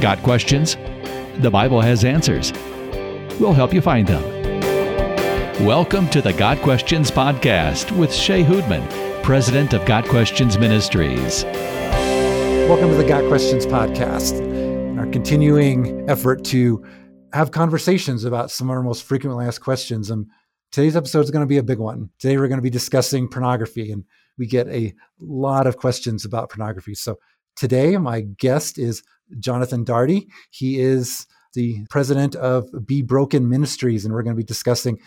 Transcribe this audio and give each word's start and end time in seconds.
Got 0.00 0.22
questions? 0.22 0.76
The 1.42 1.50
Bible 1.50 1.82
has 1.82 2.06
answers. 2.06 2.54
We'll 3.38 3.52
help 3.52 3.74
you 3.74 3.82
find 3.82 4.08
them. 4.08 4.22
Welcome 5.66 6.08
to 6.08 6.22
the 6.22 6.32
Got 6.32 6.62
Questions 6.62 7.10
podcast 7.10 7.94
with 7.94 8.10
Shea 8.10 8.42
Houdmann, 8.42 9.22
president 9.22 9.74
of 9.74 9.84
Got 9.84 10.06
Questions 10.06 10.56
Ministries. 10.56 11.44
Welcome 11.44 12.88
to 12.88 12.96
the 12.96 13.04
Got 13.04 13.28
Questions 13.28 13.66
podcast, 13.66 14.40
our 14.98 15.06
continuing 15.08 16.08
effort 16.08 16.46
to 16.46 16.82
have 17.34 17.50
conversations 17.50 18.24
about 18.24 18.50
some 18.50 18.70
of 18.70 18.76
our 18.76 18.82
most 18.82 19.02
frequently 19.02 19.44
asked 19.44 19.60
questions. 19.60 20.10
And 20.10 20.26
today's 20.72 20.96
episode 20.96 21.20
is 21.20 21.30
going 21.30 21.44
to 21.44 21.46
be 21.46 21.58
a 21.58 21.62
big 21.62 21.78
one. 21.78 22.08
Today, 22.18 22.38
we're 22.38 22.48
going 22.48 22.56
to 22.56 22.62
be 22.62 22.70
discussing 22.70 23.28
pornography, 23.28 23.92
and 23.92 24.04
we 24.38 24.46
get 24.46 24.66
a 24.68 24.94
lot 25.20 25.66
of 25.66 25.76
questions 25.76 26.24
about 26.24 26.48
pornography. 26.48 26.94
So, 26.94 27.18
today, 27.54 27.98
my 27.98 28.22
guest 28.22 28.78
is 28.78 29.02
Jonathan 29.38 29.84
Daugherty. 29.84 30.28
He 30.50 30.80
is 30.80 31.26
the 31.54 31.84
president 31.90 32.36
of 32.36 32.68
Be 32.86 33.02
Broken 33.02 33.48
Ministries, 33.48 34.04
and 34.04 34.14
we're 34.14 34.22
going 34.22 34.34
to 34.34 34.40
be 34.40 34.44
discussing 34.44 34.98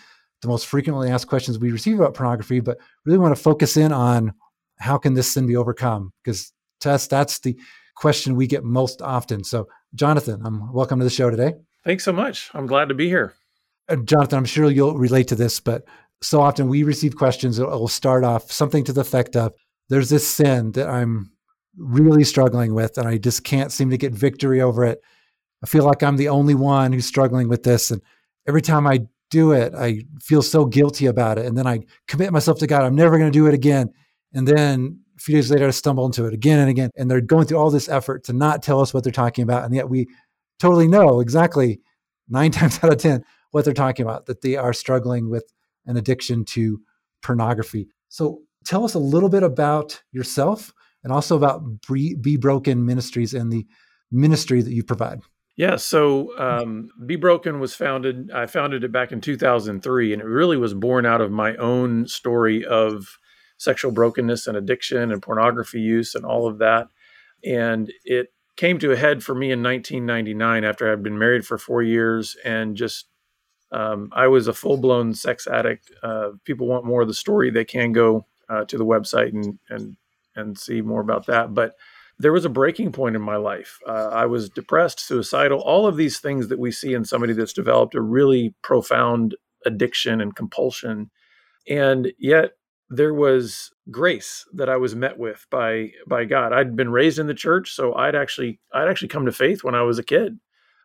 the 0.42 0.48
most 0.48 0.68
frequently 0.68 1.10
asked 1.10 1.28
questions 1.28 1.58
we 1.58 1.72
receive 1.72 2.00
about 2.00 2.14
pornography, 2.14 2.60
but 2.60 2.78
really 3.06 3.18
want 3.18 3.36
to 3.36 3.42
focus 3.42 3.78
in 3.78 3.92
on 3.92 4.34
how 4.80 4.98
can 4.98 5.14
this 5.14 5.34
sin 5.34 5.48
be 5.48 5.56
overcome? 5.56 6.12
Because 6.24 6.52
to 6.82 6.92
us, 6.92 7.08
that's 7.08 7.40
the 7.40 7.58
question 7.96 8.36
we 8.36 8.48
get 8.48 8.64
most 8.64 9.02
often. 9.02 9.44
So, 9.44 9.68
Jonathan, 9.96 10.42
I'm 10.46 10.62
um, 10.62 10.74
welcome 10.74 11.00
to 11.00 11.06
the 11.06 11.10
show 11.10 11.30
today. 11.30 11.54
Thanks 11.86 12.04
so 12.04 12.14
much. 12.14 12.50
I'm 12.54 12.68
glad 12.68 12.90
to 12.90 12.96
be 12.96 13.08
here. 13.08 13.36
Uh, 13.90 13.98
Jonathan, 13.98 14.38
I'm 14.38 14.46
sure 14.46 14.70
you'll 14.70 14.98
relate 14.98 15.28
to 15.30 15.36
this, 15.36 15.60
but 15.60 15.84
so 16.22 16.42
often 16.42 16.68
we 16.68 16.84
receive 16.84 17.16
questions 17.16 17.58
that 17.58 17.68
will 17.68 17.88
start 17.88 18.24
off 18.24 18.52
something 18.52 18.84
to 18.86 18.94
the 18.94 19.02
effect 19.02 19.36
of, 19.36 19.54
"There's 19.90 20.10
this 20.10 20.28
sin 20.28 20.72
that 20.72 20.90
I'm 20.90 21.33
really 21.78 22.24
struggling 22.24 22.74
with, 22.74 22.98
and 22.98 23.08
I 23.08 23.18
just 23.18 23.44
can't 23.44 23.72
seem 23.72 23.90
to 23.90 23.98
get 23.98 24.14
victory 24.14 24.62
over 24.62 24.84
it. 24.84 25.02
I 25.64 25.68
feel 25.68 25.86
like 25.86 26.04
I'm 26.04 26.18
the 26.18 26.30
only 26.30 26.56
one 26.56 26.92
who's 26.92 27.06
struggling 27.06 27.48
with 27.48 27.64
this. 27.64 27.90
And 27.92 28.02
every 28.48 28.62
time 28.62 28.86
I 28.86 29.08
do 29.32 29.54
it, 29.54 29.74
I 29.74 30.04
feel 30.22 30.42
so 30.42 30.66
guilty 30.66 31.06
about 31.06 31.38
it. 31.38 31.46
And 31.46 31.58
then 31.58 31.66
I 31.66 31.80
commit 32.08 32.34
myself 32.34 32.60
to 32.60 32.68
God, 32.68 32.84
I'm 32.84 32.96
never 32.96 33.18
going 33.18 33.32
to 33.32 33.38
do 33.38 33.48
it 33.48 33.54
again. 33.54 33.90
And 34.34 34.48
then 34.48 35.00
a 35.18 35.20
few 35.20 35.36
days 35.36 35.50
later, 35.50 35.68
I 35.68 35.72
stumble 35.72 36.06
into 36.06 36.26
it 36.26 36.34
again 36.34 36.60
and 36.60 36.70
again. 36.70 36.90
And 36.98 37.10
they're 37.10 37.22
going 37.22 37.48
through 37.48 37.58
all 37.58 37.72
this 37.72 37.90
effort 37.90 38.26
to 38.26 38.34
not 38.34 38.62
tell 38.62 38.82
us 38.82 38.94
what 38.94 39.04
they're 39.04 39.12
talking 39.12 39.44
about. 39.44 39.64
And 39.64 39.74
yet 39.74 39.90
we 39.90 40.08
totally 40.60 40.88
know 40.88 41.20
exactly 41.20 41.80
nine 42.30 42.52
times 42.58 42.80
out 42.84 42.92
of 42.92 43.00
10 43.00 43.24
what 43.52 43.66
they're 43.66 43.74
talking 43.74 44.06
about, 44.06 44.26
that 44.26 44.42
they 44.42 44.56
are 44.56 44.74
struggling 44.74 45.30
with 45.30 45.54
an 45.86 45.96
addiction 45.96 46.44
to 46.44 46.80
pornography. 47.22 47.88
So 48.10 48.42
tell 48.66 48.84
us 48.84 48.96
a 48.96 49.00
little 49.00 49.30
bit 49.30 49.44
about 49.44 50.02
yourself 50.12 50.74
and 51.04 51.12
also 51.12 51.36
about 51.36 51.64
Be 51.92 52.38
Broken 52.38 52.86
Ministries 52.86 53.34
and 53.34 53.52
the 53.52 53.66
ministry 54.12 54.62
that 54.62 54.74
you 54.74 54.84
provide. 54.84 55.22
Yeah, 55.56 55.76
so 55.76 56.38
um, 56.40 56.90
Be 57.06 57.16
Broken 57.16 57.60
was 57.60 57.76
founded. 57.76 58.32
I 58.32 58.48
founded 58.48 58.84
it 58.84 58.92
back 58.92 59.12
in 59.12 59.22
2003, 59.22 60.14
and 60.14 60.22
it 60.22 60.26
really 60.26 60.58
was 60.58 60.74
born 60.74 61.06
out 61.06 61.22
of 61.22 61.32
my 61.32 61.56
own 61.58 62.08
story 62.08 62.66
of 62.66 63.18
sexual 63.58 63.92
brokenness 63.92 64.48
and 64.48 64.58
addiction 64.58 65.12
and 65.12 65.22
pornography 65.22 65.80
use 65.80 66.16
and 66.16 66.26
all 66.26 66.48
of 66.48 66.58
that. 66.60 66.88
And 67.46 67.92
it 68.04 68.34
came 68.58 68.80
to 68.80 68.92
a 68.92 68.98
head 68.98 69.24
for 69.24 69.36
me 69.36 69.52
in 69.52 69.64
1999 69.64 70.64
after 70.64 70.92
I'd 70.92 71.04
been 71.04 71.20
married 71.20 71.46
for 71.46 71.58
four 71.58 71.82
years 71.82 72.36
and 72.44 72.76
just 72.76 73.08
um, 73.72 74.10
I 74.14 74.28
was 74.28 74.48
a 74.48 74.54
full 74.54 74.78
blown 74.78 75.14
sex 75.14 75.48
addict. 75.48 75.92
Uh, 76.04 76.32
people 76.46 76.68
want 76.68 76.86
more 76.86 77.02
of 77.02 77.08
the 77.08 77.14
story, 77.14 77.50
they 77.50 77.66
can 77.66 77.92
go 77.92 78.28
uh, 78.50 78.66
to 78.66 78.78
the 78.78 78.86
website 78.86 79.34
and 79.34 79.58
and 79.70 79.98
and 80.36 80.58
see 80.58 80.82
more 80.82 81.02
about 81.02 81.26
that. 81.28 81.54
But 81.54 81.74
there 82.20 82.34
was 82.34 82.46
a 82.46 82.50
breaking 82.50 82.92
point 82.92 83.16
in 83.16 83.22
my 83.22 83.36
life. 83.36 83.80
Uh, 83.88 84.10
I 84.12 84.26
was 84.26 84.50
depressed, 84.50 85.00
suicidal, 85.00 85.60
all 85.60 85.88
of 85.88 85.98
these 85.98 86.20
things 86.20 86.48
that 86.48 86.60
we 86.60 86.72
see 86.72 86.94
in 86.94 87.06
somebody 87.06 87.34
that's 87.34 87.54
developed 87.54 87.96
a 87.96 88.02
really 88.02 88.54
profound 88.62 89.36
addiction 89.66 90.22
and 90.22 90.36
compulsion. 90.36 91.10
And 91.68 92.12
yet 92.20 92.52
there 92.90 93.14
was 93.14 93.72
grace 93.90 94.46
that 94.54 94.70
I 94.70 94.78
was 94.78 94.96
met 94.96 95.18
with 95.18 95.46
by 95.50 95.92
by 96.08 96.26
God. 96.26 96.54
I'd 96.54 96.76
been 96.76 96.92
raised 96.92 97.20
in 97.20 97.28
the 97.28 97.34
church, 97.34 97.72
so 97.72 97.94
I'd 97.96 98.16
actually 98.16 98.60
I'd 98.74 98.88
actually 98.88 99.08
come 99.08 99.26
to 99.26 99.32
faith 99.32 99.64
when 99.64 99.76
I 99.76 99.82
was 99.82 99.98
a 99.98 100.04
kid, 100.04 100.40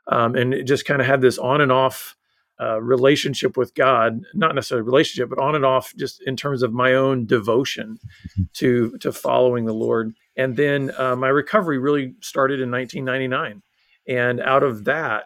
um, 0.07 0.35
and 0.35 0.55
it 0.55 0.65
just 0.65 0.87
kind 0.87 1.01
of 1.01 1.07
had 1.07 1.21
this 1.21 1.39
on 1.39 1.61
and 1.61 1.73
off 1.73 2.17
uh, 2.61 2.81
relationship 2.81 3.57
with 3.57 3.75
God, 3.75 4.23
not 4.35 4.55
necessarily 4.55 4.85
relationship, 4.85 5.29
but 5.31 5.39
on 5.39 5.55
and 5.55 5.65
off, 5.65 5.95
just 5.97 6.23
in 6.23 6.37
terms 6.37 6.63
of 6.63 6.73
my 6.73 6.95
own 6.95 7.27
devotion 7.27 7.99
mm-hmm. 8.31 8.43
to 8.55 8.97
to 8.99 9.13
following 9.13 9.65
the 9.65 9.75
Lord. 9.75 10.15
And 10.37 10.57
then 10.57 10.93
uh, 10.99 11.17
my 11.17 11.29
recovery 11.29 11.79
really 11.79 12.15
started 12.21 12.61
in 12.61 12.71
1999, 12.71 13.63
and 14.07 14.41
out 14.41 14.63
of 14.63 14.85
that, 14.85 15.25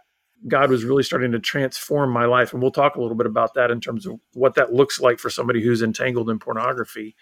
God 0.48 0.70
was 0.70 0.84
really 0.84 1.03
starting 1.03 1.32
to 1.32 1.38
transform 1.38 2.10
my 2.10 2.25
life. 2.25 2.53
And 2.53 2.60
we'll 2.60 2.72
talk 2.72 2.97
a 2.97 3.00
little 3.00 3.16
bit 3.16 3.26
about 3.26 3.54
that 3.54 3.70
in 3.70 3.81
terms 3.81 4.06
of 4.06 4.19
what 4.34 4.54
that 4.54 4.72
looks 4.72 5.00
like 5.00 5.19
for 5.19 5.31
somebody 5.31 5.62
who's 5.62 5.82
entangled 5.82 6.31
in 6.31 6.38
pornography. 6.38 7.14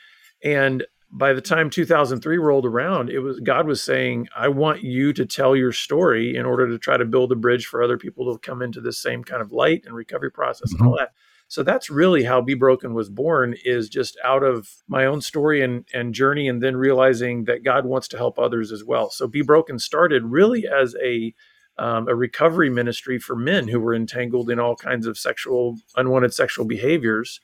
And 0.42 0.86
by 1.12 1.32
the 1.32 1.40
time 1.40 1.70
2003 1.70 2.38
rolled 2.38 2.66
around, 2.66 3.10
it 3.10 3.18
was 3.18 3.40
God 3.40 3.66
was 3.66 3.82
saying, 3.82 4.28
"I 4.36 4.48
want 4.48 4.82
you 4.82 5.12
to 5.12 5.26
tell 5.26 5.56
your 5.56 5.72
story 5.72 6.36
in 6.36 6.46
order 6.46 6.68
to 6.68 6.78
try 6.78 6.96
to 6.96 7.04
build 7.04 7.32
a 7.32 7.36
bridge 7.36 7.66
for 7.66 7.82
other 7.82 7.98
people 7.98 8.32
to 8.32 8.38
come 8.38 8.62
into 8.62 8.80
this 8.80 8.98
same 8.98 9.24
kind 9.24 9.42
of 9.42 9.52
light 9.52 9.82
and 9.84 9.94
recovery 9.94 10.30
process 10.30 10.72
mm-hmm. 10.72 10.84
and 10.84 10.92
all 10.92 10.98
that." 10.98 11.12
So 11.48 11.64
that's 11.64 11.90
really 11.90 12.22
how 12.22 12.40
Be 12.40 12.54
Broken 12.54 12.94
was 12.94 13.10
born 13.10 13.56
is 13.64 13.88
just 13.88 14.16
out 14.22 14.44
of 14.44 14.68
my 14.86 15.04
own 15.04 15.20
story 15.20 15.60
and, 15.62 15.84
and 15.92 16.14
journey 16.14 16.48
and 16.48 16.62
then 16.62 16.76
realizing 16.76 17.42
that 17.46 17.64
God 17.64 17.84
wants 17.84 18.06
to 18.08 18.16
help 18.16 18.38
others 18.38 18.70
as 18.70 18.84
well. 18.84 19.10
So 19.10 19.26
Be 19.26 19.42
Broken 19.42 19.80
started 19.80 20.22
really 20.26 20.68
as 20.68 20.94
a 21.02 21.34
um, 21.76 22.08
a 22.08 22.14
recovery 22.14 22.70
ministry 22.70 23.18
for 23.18 23.34
men 23.34 23.66
who 23.66 23.80
were 23.80 23.94
entangled 23.94 24.50
in 24.50 24.60
all 24.60 24.76
kinds 24.76 25.06
of 25.06 25.18
sexual 25.18 25.78
unwanted 25.96 26.34
sexual 26.34 26.66
behaviors 26.66 27.40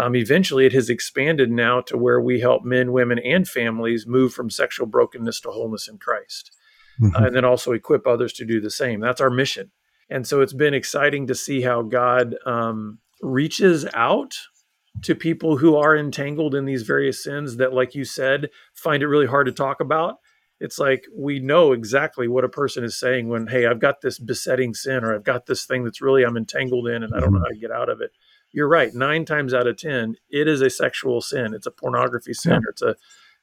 um, 0.00 0.16
eventually, 0.16 0.64
it 0.64 0.72
has 0.72 0.88
expanded 0.88 1.50
now 1.50 1.82
to 1.82 1.98
where 1.98 2.22
we 2.22 2.40
help 2.40 2.64
men, 2.64 2.90
women, 2.92 3.18
and 3.18 3.46
families 3.46 4.06
move 4.06 4.32
from 4.32 4.48
sexual 4.48 4.86
brokenness 4.86 5.40
to 5.40 5.50
wholeness 5.50 5.88
in 5.88 5.98
Christ. 5.98 6.52
Mm-hmm. 7.00 7.14
Uh, 7.14 7.26
and 7.26 7.36
then 7.36 7.44
also 7.44 7.72
equip 7.72 8.06
others 8.06 8.32
to 8.34 8.46
do 8.46 8.62
the 8.62 8.70
same. 8.70 9.00
That's 9.00 9.20
our 9.20 9.28
mission. 9.28 9.70
And 10.08 10.26
so 10.26 10.40
it's 10.40 10.54
been 10.54 10.72
exciting 10.72 11.26
to 11.26 11.34
see 11.34 11.60
how 11.60 11.82
God 11.82 12.34
um, 12.46 12.98
reaches 13.20 13.86
out 13.92 14.34
to 15.02 15.14
people 15.14 15.58
who 15.58 15.76
are 15.76 15.94
entangled 15.94 16.54
in 16.54 16.64
these 16.64 16.82
various 16.82 17.22
sins 17.22 17.58
that, 17.58 17.74
like 17.74 17.94
you 17.94 18.04
said, 18.04 18.48
find 18.72 19.02
it 19.02 19.08
really 19.08 19.26
hard 19.26 19.46
to 19.46 19.52
talk 19.52 19.80
about. 19.80 20.16
It's 20.60 20.78
like 20.78 21.04
we 21.14 21.40
know 21.40 21.72
exactly 21.72 22.26
what 22.26 22.44
a 22.44 22.48
person 22.48 22.84
is 22.84 22.98
saying 22.98 23.28
when, 23.28 23.48
hey, 23.48 23.66
I've 23.66 23.80
got 23.80 24.00
this 24.00 24.18
besetting 24.18 24.72
sin 24.72 25.04
or 25.04 25.14
I've 25.14 25.24
got 25.24 25.44
this 25.44 25.66
thing 25.66 25.84
that's 25.84 26.00
really 26.00 26.24
I'm 26.24 26.38
entangled 26.38 26.88
in 26.88 27.02
and 27.02 27.14
I 27.14 27.20
don't 27.20 27.32
know 27.32 27.38
mm-hmm. 27.38 27.44
how 27.44 27.50
to 27.50 27.58
get 27.58 27.70
out 27.70 27.90
of 27.90 28.00
it 28.00 28.12
you're 28.52 28.68
right. 28.68 28.94
Nine 28.94 29.24
times 29.24 29.54
out 29.54 29.66
of 29.66 29.76
ten, 29.76 30.16
it 30.30 30.48
is 30.48 30.60
a 30.60 30.70
sexual 30.70 31.20
sin. 31.20 31.54
It's 31.54 31.66
a 31.66 31.70
pornography 31.70 32.34
sin. 32.34 32.52
Yeah. 32.52 32.68
it's 32.70 32.82
a, 32.82 32.96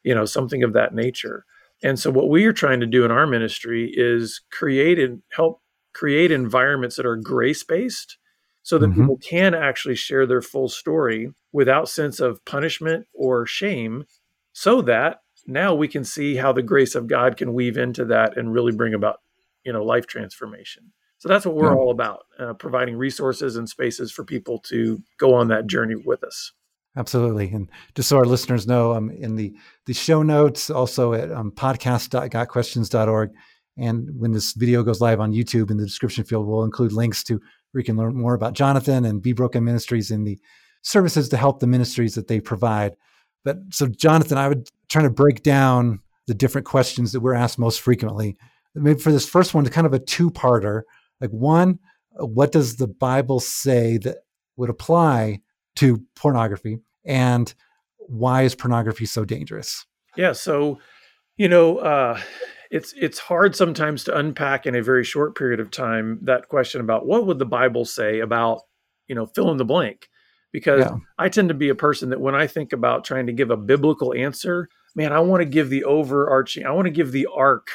you 0.04 0.14
know, 0.14 0.26
something 0.26 0.64
of 0.64 0.74
that 0.74 0.94
nature. 0.94 1.46
And 1.84 2.00
so, 2.00 2.10
what 2.12 2.30
we 2.30 2.46
are 2.46 2.54
trying 2.54 2.80
to 2.80 2.86
do 2.86 3.06
in 3.06 3.12
our 3.12 3.28
ministry 3.28 3.92
is 3.96 4.42
create 4.52 5.00
and 5.00 5.22
help 5.32 5.62
create 5.94 6.32
environments 6.32 6.96
that 6.96 7.06
are 7.06 7.16
grace 7.16 7.64
based, 7.64 8.18
so 8.64 8.78
that 8.78 8.88
mm-hmm. 8.88 9.02
people 9.02 9.18
can 9.18 9.54
actually 9.54 9.96
share 9.96 10.26
their 10.26 10.42
full 10.42 10.70
story 10.70 11.32
without 11.52 11.90
sense 11.90 12.20
of 12.20 12.44
punishment 12.46 13.06
or 13.14 13.46
shame, 13.46 14.06
so 14.54 14.82
that 14.82 15.22
now 15.46 15.74
we 15.74 15.88
can 15.88 16.04
see 16.04 16.36
how 16.36 16.52
the 16.52 16.62
grace 16.62 16.94
of 16.94 17.08
God 17.08 17.38
can 17.38 17.54
weave 17.54 17.78
into 17.78 18.06
that 18.06 18.38
and 18.38 18.54
really 18.54 18.74
bring 18.74 18.94
about, 18.94 19.22
you 19.64 19.72
know, 19.72 19.84
life 19.84 20.06
transformation. 20.06 20.92
So 21.20 21.30
that's 21.30 21.46
what 21.46 21.56
we're 21.56 21.74
yeah. 21.74 21.78
all 21.78 21.92
about, 21.92 22.26
uh, 22.40 22.54
providing 22.54 22.96
resources 22.96 23.56
and 23.56 23.68
spaces 23.68 24.12
for 24.12 24.24
people 24.24 24.60
to 24.60 25.02
go 25.18 25.34
on 25.34 25.48
that 25.48 25.68
journey 25.68 25.96
with 25.96 26.24
us. 26.24 26.52
Absolutely. 26.96 27.50
And 27.52 27.70
just 27.96 28.10
so 28.10 28.18
our 28.18 28.26
listeners 28.26 28.68
know, 28.68 28.94
um, 28.94 29.10
in 29.12 29.36
the, 29.36 29.54
the 29.86 29.94
show 29.94 30.24
notes, 30.24 30.70
also 30.70 31.14
at 31.14 31.32
um, 31.32 31.52
podcast.gotquestions.org, 31.52 33.32
and 33.78 34.10
when 34.20 34.32
this 34.32 34.54
video 34.54 34.82
goes 34.82 35.02
live 35.02 35.20
on 35.20 35.34
YouTube 35.34 35.70
in 35.70 35.78
the 35.78 35.86
description 35.86 36.24
field, 36.24 36.48
we'll 36.48 36.64
include 36.64 36.92
links 36.92 37.24
to 37.26 37.40
where 37.72 37.82
you 37.82 37.84
can 37.84 37.98
learn 37.98 38.16
more 38.16 38.34
about 38.34 38.54
Jonathan 38.54 39.06
and 39.06 39.22
Be 39.22 39.34
Broken 39.34 39.64
Ministries 39.64 40.10
and 40.10 40.26
the 40.26 40.40
services 40.82 41.30
to 41.30 41.38
help 41.38 41.60
the 41.60 41.68
ministries 41.68 42.16
that 42.16 42.28
they 42.28 42.40
provide. 42.40 42.96
But 43.44 43.58
so, 43.70 43.88
Jonathan, 43.88 44.40
I 44.40 44.48
would 44.48 44.70
try 44.90 45.04
to 45.04 45.10
break 45.12 45.44
down 45.44 46.00
the 46.26 46.34
different 46.34 46.66
questions 46.66 47.12
that 47.12 47.20
we're 47.20 47.36
asked 47.36 47.60
most 47.60 47.82
frequently. 47.82 48.38
Maybe 48.74 49.00
for 49.00 49.12
this 49.12 49.30
first 49.30 49.54
one, 49.54 49.64
to 49.64 49.70
kind 49.70 49.88
of 49.88 49.94
a 49.94 50.00
two 50.00 50.32
parter 50.32 50.82
like, 51.22 51.32
one, 51.32 51.80
what 52.12 52.52
does 52.52 52.78
the 52.78 52.88
Bible 52.88 53.40
say 53.40 53.98
that 54.00 54.18
would 54.56 54.70
apply 54.70 55.42
to 55.78 56.04
pornography? 56.16 56.80
And 57.06 57.54
why 58.00 58.44
is 58.44 58.56
pornography 58.56 59.06
so 59.06 59.26
dangerous? 59.26 59.86
Yeah. 60.16 60.34
So, 60.34 60.80
you 61.38 61.48
know, 61.48 61.78
uh, 61.78 62.20
it's 62.72 62.94
it's 62.98 63.20
hard 63.20 63.56
sometimes 63.56 64.04
to 64.06 64.18
unpack 64.18 64.66
in 64.66 64.76
a 64.76 64.84
very 64.84 65.04
short 65.04 65.38
period 65.38 65.60
of 65.60 65.72
time 65.72 66.20
that 66.24 66.50
question 66.50 66.82
about 66.82 67.06
what 67.06 67.26
would 67.26 67.40
the 67.40 67.46
Bible 67.46 67.86
say 67.86 68.20
about, 68.20 68.62
you 69.08 69.16
know, 69.16 69.26
fill 69.26 69.52
in 69.52 69.58
the 69.58 69.66
blank. 69.66 70.10
Because 70.52 70.86
yeah. 70.86 70.96
I 71.20 71.30
tend 71.30 71.50
to 71.50 71.56
be 71.56 71.70
a 71.70 71.76
person 71.76 72.10
that 72.10 72.22
when 72.22 72.34
I 72.34 72.48
think 72.48 72.74
about 72.74 73.04
trying 73.04 73.28
to 73.28 73.34
give 73.34 73.52
a 73.52 73.58
biblical 73.58 74.14
answer, 74.14 74.70
man, 74.96 75.14
I 75.14 75.20
want 75.20 75.42
to 75.42 75.46
give 75.46 75.70
the 75.70 75.84
overarching, 75.84 76.66
I 76.66 76.72
want 76.72 76.86
to 76.86 76.92
give 76.92 77.12
the 77.12 77.28
arc 77.34 77.70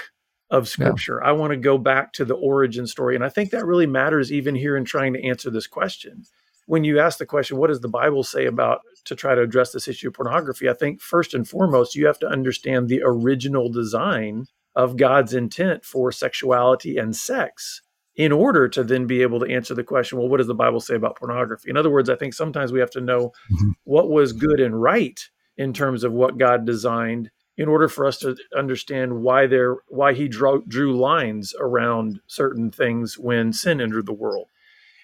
of 0.52 0.68
scripture. 0.68 1.18
Yeah. 1.20 1.30
I 1.30 1.32
want 1.32 1.50
to 1.50 1.56
go 1.56 1.78
back 1.78 2.12
to 2.12 2.24
the 2.24 2.34
origin 2.34 2.86
story. 2.86 3.16
And 3.16 3.24
I 3.24 3.30
think 3.30 3.50
that 3.50 3.64
really 3.64 3.86
matters 3.86 4.30
even 4.30 4.54
here 4.54 4.76
in 4.76 4.84
trying 4.84 5.14
to 5.14 5.24
answer 5.24 5.50
this 5.50 5.66
question. 5.66 6.24
When 6.66 6.84
you 6.84 7.00
ask 7.00 7.18
the 7.18 7.26
question, 7.26 7.56
what 7.56 7.68
does 7.68 7.80
the 7.80 7.88
Bible 7.88 8.22
say 8.22 8.46
about 8.46 8.82
to 9.06 9.16
try 9.16 9.34
to 9.34 9.40
address 9.40 9.72
this 9.72 9.88
issue 9.88 10.08
of 10.08 10.14
pornography? 10.14 10.68
I 10.68 10.74
think 10.74 11.00
first 11.00 11.34
and 11.34 11.48
foremost, 11.48 11.96
you 11.96 12.06
have 12.06 12.18
to 12.20 12.28
understand 12.28 12.88
the 12.88 13.00
original 13.02 13.70
design 13.70 14.44
of 14.76 14.96
God's 14.96 15.34
intent 15.34 15.84
for 15.84 16.12
sexuality 16.12 16.98
and 16.98 17.16
sex 17.16 17.82
in 18.14 18.30
order 18.30 18.68
to 18.68 18.84
then 18.84 19.06
be 19.06 19.22
able 19.22 19.40
to 19.40 19.50
answer 19.50 19.74
the 19.74 19.82
question, 19.82 20.18
well, 20.18 20.28
what 20.28 20.36
does 20.36 20.46
the 20.46 20.54
Bible 20.54 20.80
say 20.80 20.94
about 20.94 21.16
pornography? 21.16 21.70
In 21.70 21.78
other 21.78 21.90
words, 21.90 22.10
I 22.10 22.14
think 22.14 22.34
sometimes 22.34 22.70
we 22.70 22.80
have 22.80 22.90
to 22.90 23.00
know 23.00 23.32
mm-hmm. 23.50 23.70
what 23.84 24.10
was 24.10 24.34
good 24.34 24.60
and 24.60 24.80
right 24.80 25.18
in 25.56 25.72
terms 25.72 26.04
of 26.04 26.12
what 26.12 26.36
God 26.36 26.66
designed 26.66 27.30
in 27.62 27.68
order 27.68 27.86
for 27.86 28.04
us 28.04 28.18
to 28.18 28.36
understand 28.58 29.22
why 29.22 29.46
there 29.46 29.76
why 29.86 30.12
he 30.12 30.26
drew, 30.26 30.64
drew 30.66 30.98
lines 30.98 31.54
around 31.60 32.18
certain 32.26 32.72
things 32.72 33.16
when 33.16 33.52
sin 33.52 33.80
entered 33.80 34.06
the 34.06 34.12
world. 34.12 34.48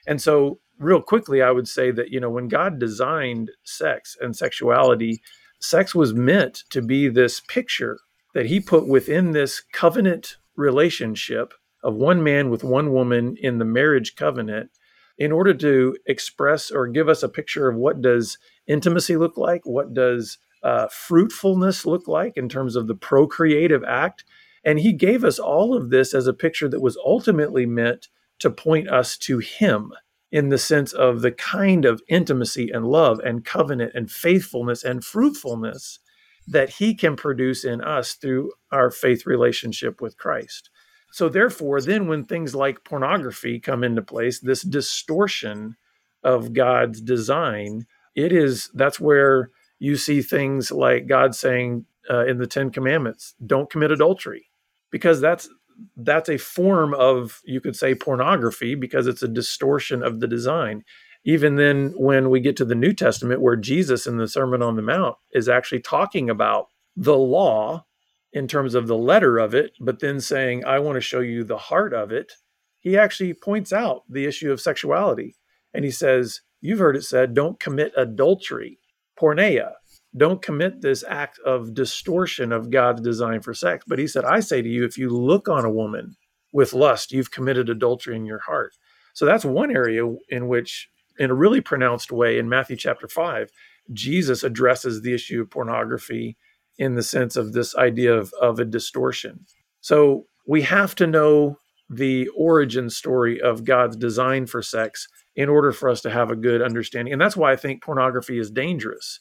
And 0.08 0.20
so 0.20 0.58
real 0.76 1.00
quickly 1.00 1.40
I 1.40 1.52
would 1.52 1.68
say 1.68 1.92
that 1.92 2.10
you 2.10 2.18
know 2.18 2.28
when 2.28 2.48
God 2.48 2.80
designed 2.80 3.52
sex 3.62 4.16
and 4.20 4.34
sexuality, 4.34 5.22
sex 5.60 5.94
was 5.94 6.12
meant 6.12 6.64
to 6.70 6.82
be 6.82 7.08
this 7.08 7.38
picture 7.38 8.00
that 8.34 8.46
he 8.46 8.58
put 8.58 8.88
within 8.88 9.30
this 9.30 9.62
covenant 9.72 10.36
relationship 10.56 11.54
of 11.84 11.94
one 11.94 12.24
man 12.24 12.50
with 12.50 12.64
one 12.64 12.92
woman 12.92 13.36
in 13.40 13.58
the 13.58 13.64
marriage 13.64 14.16
covenant 14.16 14.72
in 15.16 15.30
order 15.30 15.54
to 15.54 15.96
express 16.06 16.72
or 16.72 16.88
give 16.88 17.08
us 17.08 17.22
a 17.22 17.28
picture 17.28 17.68
of 17.68 17.76
what 17.76 18.02
does 18.02 18.36
intimacy 18.66 19.16
look 19.16 19.36
like 19.36 19.60
what 19.64 19.94
does 19.94 20.38
uh, 20.62 20.88
fruitfulness 20.88 21.86
look 21.86 22.08
like 22.08 22.36
in 22.36 22.48
terms 22.48 22.76
of 22.76 22.86
the 22.86 22.94
procreative 22.94 23.84
act. 23.84 24.24
And 24.64 24.80
he 24.80 24.92
gave 24.92 25.24
us 25.24 25.38
all 25.38 25.74
of 25.74 25.90
this 25.90 26.12
as 26.14 26.26
a 26.26 26.32
picture 26.32 26.68
that 26.68 26.82
was 26.82 26.98
ultimately 27.04 27.66
meant 27.66 28.08
to 28.40 28.50
point 28.50 28.88
us 28.88 29.16
to 29.18 29.38
him 29.38 29.92
in 30.30 30.48
the 30.48 30.58
sense 30.58 30.92
of 30.92 31.22
the 31.22 31.32
kind 31.32 31.84
of 31.84 32.02
intimacy 32.08 32.70
and 32.70 32.86
love 32.86 33.18
and 33.20 33.44
covenant 33.44 33.92
and 33.94 34.10
faithfulness 34.10 34.84
and 34.84 35.04
fruitfulness 35.04 36.00
that 36.46 36.70
he 36.70 36.94
can 36.94 37.16
produce 37.16 37.64
in 37.64 37.80
us 37.80 38.14
through 38.14 38.52
our 38.72 38.90
faith 38.90 39.26
relationship 39.26 40.00
with 40.00 40.16
Christ. 40.16 40.70
So, 41.12 41.28
therefore, 41.28 41.80
then 41.80 42.06
when 42.06 42.24
things 42.24 42.54
like 42.54 42.84
pornography 42.84 43.58
come 43.60 43.82
into 43.82 44.02
place, 44.02 44.40
this 44.40 44.62
distortion 44.62 45.76
of 46.22 46.52
God's 46.52 47.00
design, 47.00 47.86
it 48.14 48.32
is 48.32 48.70
that's 48.74 49.00
where 49.00 49.50
you 49.78 49.96
see 49.96 50.22
things 50.22 50.70
like 50.70 51.06
God 51.06 51.34
saying 51.34 51.86
uh, 52.10 52.26
in 52.26 52.38
the 52.38 52.46
Ten 52.46 52.70
Commandments, 52.70 53.34
"Don't 53.44 53.70
commit 53.70 53.90
adultery," 53.90 54.50
because 54.90 55.20
that's 55.20 55.48
that's 55.96 56.28
a 56.28 56.38
form 56.38 56.94
of 56.94 57.40
you 57.44 57.60
could 57.60 57.76
say 57.76 57.94
pornography 57.94 58.74
because 58.74 59.06
it's 59.06 59.22
a 59.22 59.28
distortion 59.28 60.02
of 60.02 60.20
the 60.20 60.28
design. 60.28 60.84
Even 61.24 61.56
then, 61.56 61.92
when 61.96 62.30
we 62.30 62.40
get 62.40 62.56
to 62.56 62.64
the 62.64 62.74
New 62.74 62.92
Testament, 62.92 63.40
where 63.42 63.56
Jesus 63.56 64.06
in 64.06 64.16
the 64.16 64.28
Sermon 64.28 64.62
on 64.62 64.76
the 64.76 64.82
Mount 64.82 65.16
is 65.32 65.48
actually 65.48 65.80
talking 65.80 66.30
about 66.30 66.68
the 66.96 67.16
law 67.16 67.84
in 68.32 68.48
terms 68.48 68.74
of 68.74 68.86
the 68.86 68.96
letter 68.96 69.38
of 69.38 69.54
it, 69.54 69.72
but 69.80 70.00
then 70.00 70.20
saying, 70.20 70.64
I 70.64 70.78
want 70.78 70.96
to 70.96 71.00
show 71.00 71.20
you 71.20 71.44
the 71.44 71.58
heart 71.58 71.92
of 71.92 72.12
it, 72.12 72.32
he 72.78 72.96
actually 72.96 73.34
points 73.34 73.72
out 73.72 74.02
the 74.08 74.24
issue 74.26 74.52
of 74.52 74.60
sexuality. 74.60 75.36
And 75.74 75.84
he 75.84 75.90
says, 75.90 76.40
You've 76.60 76.80
heard 76.80 76.96
it 76.96 77.04
said, 77.04 77.34
don't 77.34 77.60
commit 77.60 77.92
adultery 77.96 78.80
porneia. 79.18 79.72
Don't 80.16 80.42
commit 80.42 80.80
this 80.80 81.04
act 81.06 81.38
of 81.40 81.74
distortion 81.74 82.52
of 82.52 82.70
God's 82.70 83.02
design 83.02 83.40
for 83.40 83.54
sex. 83.54 83.84
But 83.86 83.98
he 83.98 84.06
said, 84.06 84.24
I 84.24 84.40
say 84.40 84.62
to 84.62 84.68
you, 84.68 84.84
if 84.84 84.96
you 84.96 85.10
look 85.10 85.48
on 85.48 85.64
a 85.64 85.70
woman 85.70 86.16
with 86.52 86.72
lust, 86.72 87.12
you've 87.12 87.30
committed 87.30 87.68
adultery 87.68 88.16
in 88.16 88.24
your 88.24 88.40
heart. 88.40 88.72
So 89.14 89.26
that's 89.26 89.44
one 89.44 89.70
area 89.70 90.02
in 90.28 90.48
which, 90.48 90.88
in 91.18 91.30
a 91.30 91.34
really 91.34 91.60
pronounced 91.60 92.10
way, 92.10 92.38
in 92.38 92.48
Matthew 92.48 92.76
chapter 92.76 93.08
5, 93.08 93.50
Jesus 93.92 94.42
addresses 94.42 95.02
the 95.02 95.14
issue 95.14 95.42
of 95.42 95.50
pornography 95.50 96.36
in 96.78 96.94
the 96.94 97.02
sense 97.02 97.36
of 97.36 97.52
this 97.52 97.74
idea 97.76 98.14
of, 98.14 98.32
of 98.40 98.58
a 98.58 98.64
distortion. 98.64 99.44
So 99.80 100.26
we 100.46 100.62
have 100.62 100.94
to 100.96 101.06
know 101.06 101.58
the 101.90 102.28
origin 102.28 102.90
story 102.90 103.40
of 103.40 103.64
God's 103.64 103.96
design 103.96 104.46
for 104.46 104.62
sex 104.62 105.08
in 105.34 105.48
order 105.48 105.72
for 105.72 105.88
us 105.88 106.00
to 106.02 106.10
have 106.10 106.30
a 106.30 106.36
good 106.36 106.60
understanding. 106.60 107.12
And 107.12 107.20
that's 107.20 107.36
why 107.36 107.52
I 107.52 107.56
think 107.56 107.82
pornography 107.82 108.38
is 108.38 108.50
dangerous, 108.50 109.20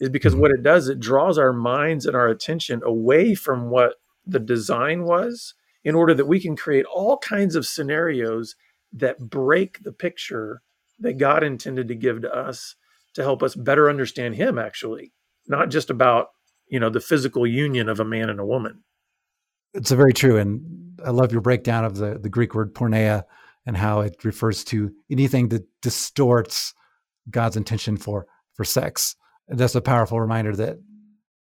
is 0.00 0.08
because 0.08 0.32
mm-hmm. 0.32 0.42
what 0.42 0.50
it 0.50 0.62
does, 0.62 0.88
it 0.88 1.00
draws 1.00 1.38
our 1.38 1.52
minds 1.52 2.04
and 2.04 2.16
our 2.16 2.28
attention 2.28 2.82
away 2.84 3.34
from 3.34 3.70
what 3.70 3.94
the 4.26 4.40
design 4.40 5.04
was 5.04 5.54
in 5.84 5.94
order 5.94 6.14
that 6.14 6.26
we 6.26 6.40
can 6.40 6.56
create 6.56 6.84
all 6.86 7.18
kinds 7.18 7.56
of 7.56 7.66
scenarios 7.66 8.56
that 8.92 9.18
break 9.18 9.82
the 9.82 9.92
picture 9.92 10.62
that 10.98 11.18
God 11.18 11.42
intended 11.42 11.88
to 11.88 11.94
give 11.94 12.22
to 12.22 12.32
us 12.32 12.76
to 13.14 13.22
help 13.22 13.42
us 13.42 13.54
better 13.54 13.88
understand 13.88 14.36
him 14.36 14.58
actually, 14.58 15.12
not 15.46 15.70
just 15.70 15.90
about, 15.90 16.28
you 16.68 16.78
know, 16.78 16.90
the 16.90 17.00
physical 17.00 17.46
union 17.46 17.88
of 17.88 18.00
a 18.00 18.04
man 18.04 18.30
and 18.30 18.40
a 18.40 18.46
woman. 18.46 18.84
It's 19.74 19.90
a 19.90 19.96
very 19.96 20.12
true 20.12 20.38
and 20.38 20.81
I 21.04 21.10
love 21.10 21.32
your 21.32 21.40
breakdown 21.40 21.84
of 21.84 21.96
the 21.96 22.18
the 22.18 22.28
Greek 22.28 22.54
word 22.54 22.74
porneia 22.74 23.24
and 23.66 23.76
how 23.76 24.00
it 24.00 24.24
refers 24.24 24.64
to 24.64 24.92
anything 25.10 25.48
that 25.48 25.64
distorts 25.80 26.74
God's 27.30 27.56
intention 27.56 27.96
for 27.96 28.26
for 28.54 28.64
sex. 28.64 29.16
And 29.48 29.58
that's 29.58 29.74
a 29.74 29.80
powerful 29.80 30.20
reminder 30.20 30.54
that 30.56 30.78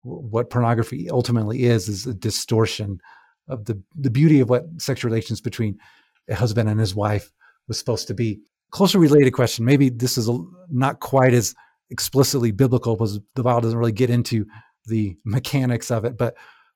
what 0.04 0.50
pornography 0.50 1.10
ultimately 1.10 1.64
is 1.64 1.90
is 1.90 2.06
a 2.06 2.14
distortion 2.14 3.00
of 3.48 3.66
the 3.66 3.82
the 3.96 4.12
beauty 4.12 4.40
of 4.40 4.50
what 4.50 4.66
sexual 4.78 5.10
relations 5.10 5.42
between 5.42 5.78
a 6.30 6.36
husband 6.36 6.70
and 6.70 6.80
his 6.80 6.96
wife 6.96 7.32
was 7.68 7.78
supposed 7.78 8.08
to 8.08 8.14
be. 8.14 8.40
Closer 8.72 9.00
related 9.00 9.32
question. 9.32 9.66
Maybe 9.66 9.90
this 9.90 10.18
is 10.18 10.28
a, 10.28 10.38
not 10.70 11.00
quite 11.00 11.34
as 11.34 11.56
explicitly 11.90 12.52
biblical 12.52 12.96
because 12.96 13.20
the 13.36 13.44
Bible 13.44 13.62
doesn't 13.62 13.78
really 13.78 13.92
get 13.92 14.10
into 14.10 14.46
the 14.86 15.16
mechanics 15.24 15.92
of 15.92 16.06
it. 16.06 16.18
But 16.18 16.36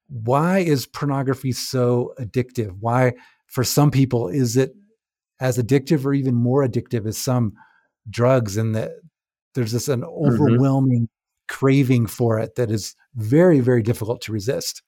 why 0.10 0.60
is 0.60 0.86
pornography 0.86 1.52
so 1.52 2.14
addictive? 2.20 2.76
Why, 2.80 3.14
for 3.48 3.64
some 3.64 3.92
people, 3.92 4.28
is 4.28 4.58
it 4.58 4.74
as 5.40 5.58
addictive 5.58 6.06
or 6.06 6.14
even 6.14 6.36
more 6.36 6.66
addictive 6.66 7.08
as 7.08 7.18
some 7.18 7.54
drugs 8.10 8.58
and 8.58 8.76
that 8.76 8.92
there's 9.56 9.72
this 9.72 9.88
an 9.88 10.02
mm-hmm. 10.02 10.34
overwhelming 10.34 11.04
mm-hmm. 11.04 11.54
craving 11.56 12.08
for 12.08 12.40
it 12.40 12.56
that 12.56 12.72
is 12.72 12.96
very 13.16 13.60
very 13.60 13.82
difficult 13.82 14.22
to 14.22 14.32
resist 14.32 14.82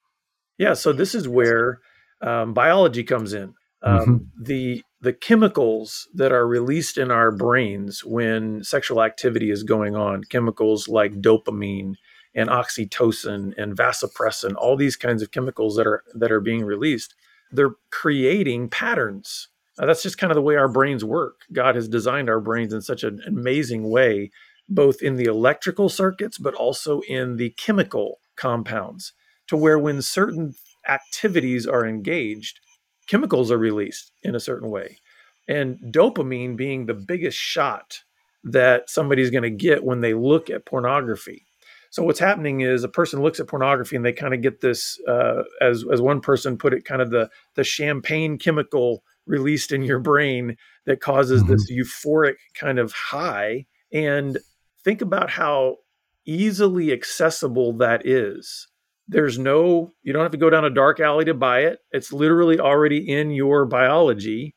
yeah 0.57 0.73
so 0.73 0.91
this 0.93 1.13
is 1.15 1.27
where 1.27 1.79
um, 2.21 2.53
biology 2.53 3.03
comes 3.03 3.33
in 3.33 3.53
um, 3.83 3.99
mm-hmm. 3.99 4.43
the 4.43 4.83
the 5.01 5.13
chemicals 5.13 6.07
that 6.13 6.31
are 6.31 6.47
released 6.47 6.97
in 6.97 7.11
our 7.11 7.31
brains 7.31 8.03
when 8.05 8.63
sexual 8.63 9.01
activity 9.01 9.51
is 9.51 9.63
going 9.63 9.95
on 9.95 10.23
chemicals 10.25 10.87
like 10.87 11.21
dopamine 11.21 11.95
and 12.35 12.49
oxytocin 12.49 13.53
and 13.57 13.75
vasopressin 13.77 14.55
all 14.55 14.75
these 14.75 14.95
kinds 14.95 15.21
of 15.21 15.31
chemicals 15.31 15.75
that 15.75 15.87
are 15.87 16.03
that 16.13 16.31
are 16.31 16.41
being 16.41 16.63
released 16.63 17.15
they're 17.51 17.75
creating 17.91 18.69
patterns 18.69 19.49
uh, 19.79 19.85
that's 19.85 20.03
just 20.03 20.17
kind 20.17 20.31
of 20.31 20.35
the 20.35 20.41
way 20.41 20.55
our 20.55 20.67
brains 20.67 21.03
work. 21.03 21.41
God 21.51 21.75
has 21.75 21.87
designed 21.87 22.29
our 22.29 22.39
brains 22.39 22.73
in 22.73 22.81
such 22.81 23.03
an 23.03 23.21
amazing 23.25 23.89
way, 23.89 24.31
both 24.69 25.01
in 25.01 25.15
the 25.15 25.25
electrical 25.25 25.89
circuits, 25.89 26.37
but 26.37 26.53
also 26.53 27.01
in 27.07 27.37
the 27.37 27.51
chemical 27.51 28.19
compounds, 28.35 29.13
to 29.47 29.57
where 29.57 29.79
when 29.79 30.01
certain 30.01 30.53
activities 30.87 31.65
are 31.65 31.85
engaged, 31.85 32.59
chemicals 33.07 33.51
are 33.51 33.57
released 33.57 34.11
in 34.23 34.35
a 34.35 34.39
certain 34.39 34.69
way. 34.69 34.99
And 35.47 35.79
dopamine 35.91 36.55
being 36.55 36.85
the 36.85 36.93
biggest 36.93 37.37
shot 37.37 38.01
that 38.43 38.89
somebody's 38.89 39.31
going 39.31 39.43
to 39.43 39.49
get 39.49 39.83
when 39.83 40.01
they 40.01 40.13
look 40.13 40.49
at 40.49 40.65
pornography. 40.65 41.45
So 41.91 42.03
what's 42.03 42.19
happening 42.19 42.61
is 42.61 42.83
a 42.83 42.89
person 42.89 43.21
looks 43.21 43.39
at 43.41 43.47
pornography 43.47 43.97
and 43.97 44.03
they 44.03 44.13
kind 44.13 44.33
of 44.33 44.41
get 44.41 44.61
this, 44.61 44.99
uh, 45.07 45.43
as 45.59 45.85
as 45.91 46.01
one 46.01 46.21
person 46.21 46.57
put 46.57 46.73
it, 46.73 46.85
kind 46.85 47.01
of 47.01 47.11
the 47.11 47.29
the 47.55 47.65
champagne 47.65 48.37
chemical 48.37 49.03
released 49.27 49.71
in 49.71 49.83
your 49.83 49.99
brain 49.99 50.57
that 50.85 51.01
causes 51.01 51.43
mm-hmm. 51.43 51.51
this 51.51 51.71
euphoric 51.71 52.35
kind 52.55 52.79
of 52.79 52.93
high. 52.93 53.65
And 53.93 54.37
think 54.83 55.01
about 55.01 55.29
how 55.29 55.77
easily 56.25 56.91
accessible 56.91 57.73
that 57.73 58.05
is. 58.05 58.67
There's 59.07 59.37
no, 59.37 59.91
you 60.03 60.13
don't 60.13 60.21
have 60.21 60.31
to 60.31 60.37
go 60.37 60.49
down 60.49 60.63
a 60.63 60.69
dark 60.69 61.01
alley 61.01 61.25
to 61.25 61.33
buy 61.33 61.61
it. 61.61 61.79
It's 61.91 62.13
literally 62.13 62.59
already 62.59 63.09
in 63.09 63.31
your 63.31 63.65
biology. 63.65 64.55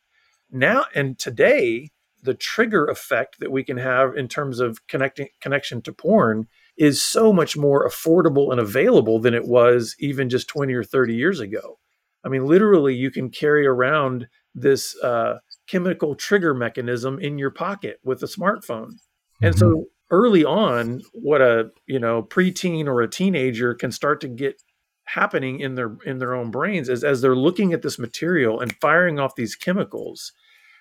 Now 0.50 0.84
and 0.94 1.18
today, 1.18 1.90
the 2.22 2.34
trigger 2.34 2.86
effect 2.86 3.40
that 3.40 3.50
we 3.50 3.64
can 3.64 3.78
have 3.78 4.16
in 4.16 4.28
terms 4.28 4.60
of 4.60 4.86
connecting 4.86 5.28
connection 5.40 5.82
to 5.82 5.92
porn 5.92 6.46
is 6.76 7.02
so 7.02 7.32
much 7.32 7.56
more 7.56 7.88
affordable 7.88 8.50
and 8.50 8.60
available 8.60 9.20
than 9.20 9.34
it 9.34 9.46
was 9.46 9.94
even 9.98 10.28
just 10.28 10.48
20 10.48 10.72
or 10.74 10.82
30 10.82 11.14
years 11.14 11.40
ago. 11.40 11.78
I 12.24 12.28
mean, 12.28 12.46
literally, 12.46 12.94
you 12.94 13.10
can 13.10 13.30
carry 13.30 13.66
around 13.66 14.26
this 14.54 14.96
uh, 15.02 15.38
chemical 15.66 16.14
trigger 16.14 16.54
mechanism 16.54 17.18
in 17.18 17.38
your 17.38 17.50
pocket 17.50 18.00
with 18.02 18.22
a 18.22 18.26
smartphone. 18.26 18.92
Mm-hmm. 18.92 19.46
And 19.46 19.58
so 19.58 19.84
early 20.10 20.44
on, 20.44 21.02
what 21.12 21.40
a 21.40 21.70
you 21.86 21.98
know 21.98 22.22
preteen 22.22 22.86
or 22.86 23.02
a 23.02 23.08
teenager 23.08 23.74
can 23.74 23.92
start 23.92 24.20
to 24.22 24.28
get 24.28 24.62
happening 25.04 25.60
in 25.60 25.74
their 25.74 25.96
in 26.06 26.18
their 26.18 26.34
own 26.34 26.50
brains 26.50 26.88
is 26.88 27.04
as 27.04 27.20
they're 27.20 27.36
looking 27.36 27.72
at 27.72 27.82
this 27.82 27.98
material 27.98 28.60
and 28.60 28.74
firing 28.80 29.18
off 29.18 29.36
these 29.36 29.54
chemicals 29.54 30.32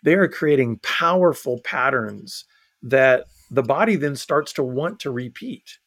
they 0.03 0.13
are 0.13 0.27
creating 0.27 0.79
powerful 0.81 1.59
patterns 1.63 2.45
that 2.81 3.25
the 3.51 3.63
body 3.63 3.95
then 3.95 4.15
starts 4.15 4.53
to 4.53 4.63
want 4.63 4.99
to 4.99 5.11
repeat 5.11 5.77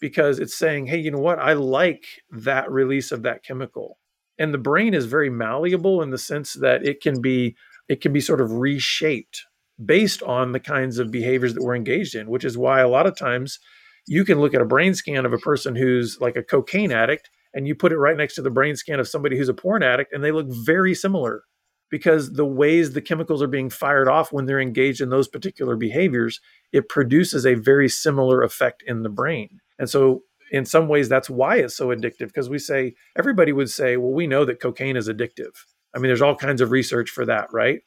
because 0.00 0.38
it's 0.38 0.56
saying 0.56 0.86
hey 0.86 0.98
you 0.98 1.10
know 1.10 1.18
what? 1.18 1.38
I 1.38 1.52
like 1.54 2.04
that 2.30 2.70
release 2.70 3.12
of 3.12 3.22
that 3.22 3.44
chemical. 3.44 3.98
And 4.38 4.54
the 4.54 4.58
brain 4.58 4.94
is 4.94 5.04
very 5.06 5.28
malleable 5.30 6.02
in 6.02 6.10
the 6.10 6.18
sense 6.18 6.54
that 6.54 6.84
it 6.84 7.00
can 7.02 7.20
be 7.20 7.56
it 7.88 8.00
can 8.00 8.12
be 8.12 8.20
sort 8.20 8.40
of 8.40 8.52
reshaped 8.52 9.44
based 9.84 10.22
on 10.22 10.52
the 10.52 10.60
kinds 10.60 10.98
of 10.98 11.10
behaviors 11.10 11.54
that 11.54 11.62
we're 11.62 11.74
engaged 11.74 12.14
in 12.14 12.28
which 12.28 12.44
is 12.44 12.58
why 12.58 12.80
a 12.80 12.88
lot 12.88 13.06
of 13.06 13.16
times 13.16 13.58
you 14.06 14.24
can 14.24 14.40
look 14.40 14.54
at 14.54 14.60
a 14.60 14.66
brain 14.66 14.94
scan 14.94 15.24
of 15.24 15.32
a 15.32 15.38
person 15.38 15.74
who's 15.74 16.18
like 16.20 16.36
a 16.36 16.42
cocaine 16.42 16.92
addict 16.92 17.30
and 17.54 17.66
you 17.66 17.74
put 17.74 17.92
it 17.92 17.98
right 17.98 18.16
next 18.16 18.34
to 18.34 18.42
the 18.42 18.50
brain 18.50 18.76
scan 18.76 19.00
of 19.00 19.08
somebody 19.08 19.36
who's 19.36 19.48
a 19.48 19.54
porn 19.54 19.82
addict 19.82 20.12
and 20.12 20.22
they 20.22 20.32
look 20.32 20.46
very 20.48 20.94
similar 20.94 21.42
because 21.90 22.34
the 22.34 22.46
ways 22.46 22.92
the 22.92 23.00
chemicals 23.00 23.42
are 23.42 23.48
being 23.48 23.70
fired 23.70 24.08
off 24.08 24.32
when 24.32 24.46
they're 24.46 24.60
engaged 24.60 25.00
in 25.00 25.10
those 25.10 25.28
particular 25.28 25.76
behaviors 25.76 26.40
it 26.72 26.88
produces 26.88 27.46
a 27.46 27.54
very 27.54 27.88
similar 27.88 28.42
effect 28.42 28.82
in 28.86 29.02
the 29.02 29.08
brain 29.08 29.60
and 29.80 29.90
so 29.90 30.22
in 30.52 30.64
some 30.64 30.86
ways 30.86 31.08
that's 31.08 31.28
why 31.28 31.56
it's 31.56 31.76
so 31.76 31.88
addictive 31.88 32.28
because 32.28 32.48
we 32.48 32.58
say 32.58 32.94
everybody 33.16 33.52
would 33.52 33.70
say 33.70 33.96
well 33.96 34.12
we 34.12 34.28
know 34.28 34.44
that 34.44 34.60
cocaine 34.60 34.96
is 34.96 35.08
addictive 35.08 35.54
i 35.94 35.98
mean 35.98 36.08
there's 36.08 36.22
all 36.22 36.36
kinds 36.36 36.60
of 36.60 36.70
research 36.70 37.10
for 37.10 37.26
that 37.26 37.48
right 37.52 37.80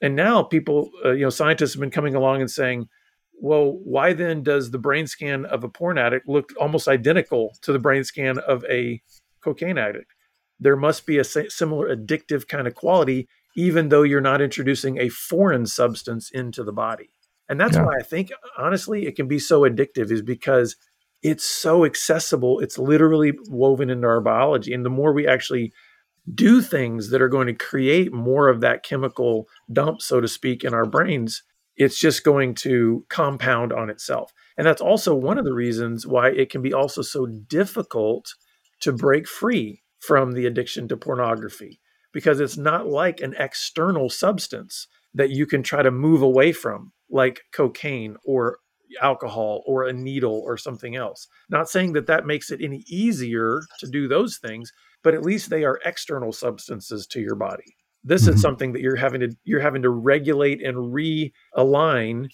and 0.00 0.14
now 0.14 0.42
people 0.42 0.90
uh, 1.04 1.10
you 1.10 1.22
know 1.22 1.30
scientists 1.30 1.74
have 1.74 1.80
been 1.80 1.90
coming 1.90 2.14
along 2.14 2.40
and 2.40 2.50
saying 2.50 2.88
well, 3.40 3.78
why 3.84 4.12
then 4.12 4.42
does 4.42 4.70
the 4.70 4.78
brain 4.78 5.06
scan 5.06 5.44
of 5.46 5.62
a 5.62 5.68
porn 5.68 5.98
addict 5.98 6.28
look 6.28 6.52
almost 6.60 6.88
identical 6.88 7.56
to 7.62 7.72
the 7.72 7.78
brain 7.78 8.04
scan 8.04 8.38
of 8.38 8.64
a 8.68 9.00
cocaine 9.40 9.78
addict? 9.78 10.12
There 10.60 10.76
must 10.76 11.06
be 11.06 11.18
a 11.18 11.24
similar 11.24 11.94
addictive 11.94 12.48
kind 12.48 12.66
of 12.66 12.74
quality, 12.74 13.28
even 13.54 13.88
though 13.88 14.02
you're 14.02 14.20
not 14.20 14.40
introducing 14.40 14.98
a 14.98 15.08
foreign 15.08 15.66
substance 15.66 16.30
into 16.30 16.64
the 16.64 16.72
body. 16.72 17.10
And 17.48 17.60
that's 17.60 17.76
yeah. 17.76 17.84
why 17.84 17.94
I 17.98 18.02
think, 18.02 18.32
honestly, 18.58 19.06
it 19.06 19.14
can 19.14 19.28
be 19.28 19.38
so 19.38 19.60
addictive, 19.60 20.10
is 20.10 20.20
because 20.20 20.76
it's 21.22 21.44
so 21.44 21.84
accessible. 21.84 22.60
It's 22.60 22.78
literally 22.78 23.32
woven 23.48 23.90
into 23.90 24.06
our 24.06 24.20
biology. 24.20 24.72
And 24.72 24.84
the 24.84 24.90
more 24.90 25.12
we 25.12 25.26
actually 25.26 25.72
do 26.34 26.60
things 26.60 27.10
that 27.10 27.22
are 27.22 27.28
going 27.28 27.46
to 27.46 27.54
create 27.54 28.12
more 28.12 28.48
of 28.48 28.60
that 28.60 28.82
chemical 28.82 29.48
dump, 29.72 30.02
so 30.02 30.20
to 30.20 30.28
speak, 30.28 30.62
in 30.62 30.74
our 30.74 30.86
brains, 30.86 31.42
it's 31.76 31.98
just 31.98 32.24
going 32.24 32.54
to 32.56 33.04
compound 33.08 33.72
on 33.72 33.88
itself. 33.88 34.32
And 34.56 34.66
that's 34.66 34.82
also 34.82 35.14
one 35.14 35.38
of 35.38 35.44
the 35.44 35.54
reasons 35.54 36.06
why 36.06 36.30
it 36.30 36.50
can 36.50 36.60
be 36.60 36.74
also 36.74 37.02
so 37.02 37.26
difficult 37.26 38.34
to 38.80 38.92
break 38.92 39.26
free 39.26 39.82
from 40.00 40.32
the 40.32 40.46
addiction 40.46 40.88
to 40.88 40.96
pornography 40.96 41.80
because 42.12 42.40
it's 42.40 42.56
not 42.56 42.88
like 42.88 43.20
an 43.20 43.34
external 43.38 44.08
substance 44.08 44.86
that 45.14 45.30
you 45.30 45.46
can 45.46 45.62
try 45.62 45.82
to 45.82 45.90
move 45.90 46.22
away 46.22 46.52
from, 46.52 46.92
like 47.10 47.42
cocaine 47.52 48.16
or 48.24 48.58
alcohol 49.00 49.62
or 49.66 49.84
a 49.84 49.92
needle 49.92 50.40
or 50.44 50.56
something 50.56 50.96
else. 50.96 51.26
Not 51.48 51.68
saying 51.68 51.92
that 51.94 52.06
that 52.06 52.26
makes 52.26 52.50
it 52.50 52.60
any 52.62 52.84
easier 52.88 53.60
to 53.80 53.86
do 53.86 54.08
those 54.08 54.38
things, 54.38 54.72
but 55.02 55.14
at 55.14 55.22
least 55.22 55.50
they 55.50 55.64
are 55.64 55.80
external 55.84 56.32
substances 56.32 57.06
to 57.08 57.20
your 57.20 57.34
body. 57.34 57.76
This 58.04 58.24
mm-hmm. 58.24 58.34
is 58.34 58.42
something 58.42 58.72
that 58.72 58.82
you're 58.82 58.96
having 58.96 59.20
to 59.20 59.36
you're 59.44 59.60
having 59.60 59.82
to 59.82 59.90
regulate 59.90 60.62
and 60.62 60.76
realign 60.76 62.28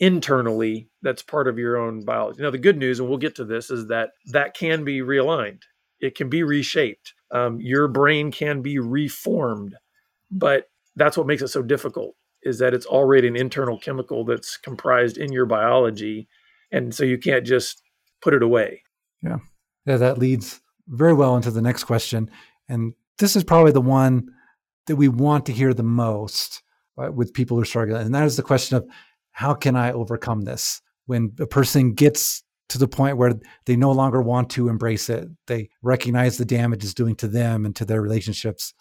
internally 0.00 0.88
that's 1.02 1.22
part 1.22 1.48
of 1.48 1.58
your 1.58 1.76
own 1.76 2.04
biology. 2.04 2.42
Now 2.42 2.50
the 2.50 2.58
good 2.58 2.78
news 2.78 3.00
and 3.00 3.08
we'll 3.08 3.18
get 3.18 3.34
to 3.36 3.44
this 3.44 3.70
is 3.70 3.88
that 3.88 4.10
that 4.26 4.54
can 4.54 4.84
be 4.84 5.00
realigned. 5.00 5.62
It 6.00 6.14
can 6.14 6.28
be 6.28 6.42
reshaped. 6.42 7.14
Um, 7.32 7.58
your 7.60 7.88
brain 7.88 8.30
can 8.30 8.62
be 8.62 8.78
reformed, 8.78 9.74
but 10.30 10.66
that's 10.94 11.16
what 11.16 11.26
makes 11.26 11.42
it 11.42 11.48
so 11.48 11.62
difficult 11.62 12.14
is 12.42 12.58
that 12.58 12.74
it's 12.74 12.86
already 12.86 13.28
an 13.28 13.36
internal 13.36 13.78
chemical 13.78 14.24
that's 14.24 14.56
comprised 14.56 15.18
in 15.18 15.32
your 15.32 15.46
biology 15.46 16.28
and 16.70 16.94
so 16.94 17.02
you 17.04 17.18
can't 17.18 17.46
just 17.46 17.82
put 18.20 18.34
it 18.34 18.42
away. 18.42 18.82
Yeah. 19.22 19.38
Yeah, 19.86 19.96
that 19.96 20.18
leads 20.18 20.60
very 20.86 21.14
well 21.14 21.36
into 21.36 21.50
the 21.50 21.62
next 21.62 21.84
question 21.84 22.30
and 22.68 22.94
this 23.18 23.36
is 23.36 23.44
probably 23.44 23.72
the 23.72 23.80
one 23.80 24.28
that 24.86 24.96
we 24.96 25.08
want 25.08 25.46
to 25.46 25.52
hear 25.52 25.74
the 25.74 25.82
most 25.82 26.62
right, 26.96 27.12
with 27.12 27.32
people 27.32 27.56
who 27.56 27.62
are 27.62 27.66
struggling. 27.66 28.04
And 28.04 28.14
that 28.14 28.24
is 28.24 28.36
the 28.36 28.42
question 28.42 28.76
of 28.76 28.86
how 29.32 29.54
can 29.54 29.76
I 29.76 29.92
overcome 29.92 30.42
this? 30.42 30.82
When 31.06 31.32
a 31.38 31.46
person 31.46 31.94
gets 31.94 32.42
to 32.70 32.78
the 32.78 32.88
point 32.88 33.16
where 33.16 33.34
they 33.64 33.76
no 33.76 33.92
longer 33.92 34.20
want 34.20 34.50
to 34.50 34.68
embrace 34.68 35.08
it, 35.08 35.28
they 35.46 35.70
recognize 35.82 36.36
the 36.36 36.44
damage 36.44 36.84
it's 36.84 36.92
doing 36.92 37.14
to 37.16 37.28
them 37.28 37.64
and 37.64 37.74
to 37.76 37.84
their 37.84 38.02
relationships, 38.02 38.74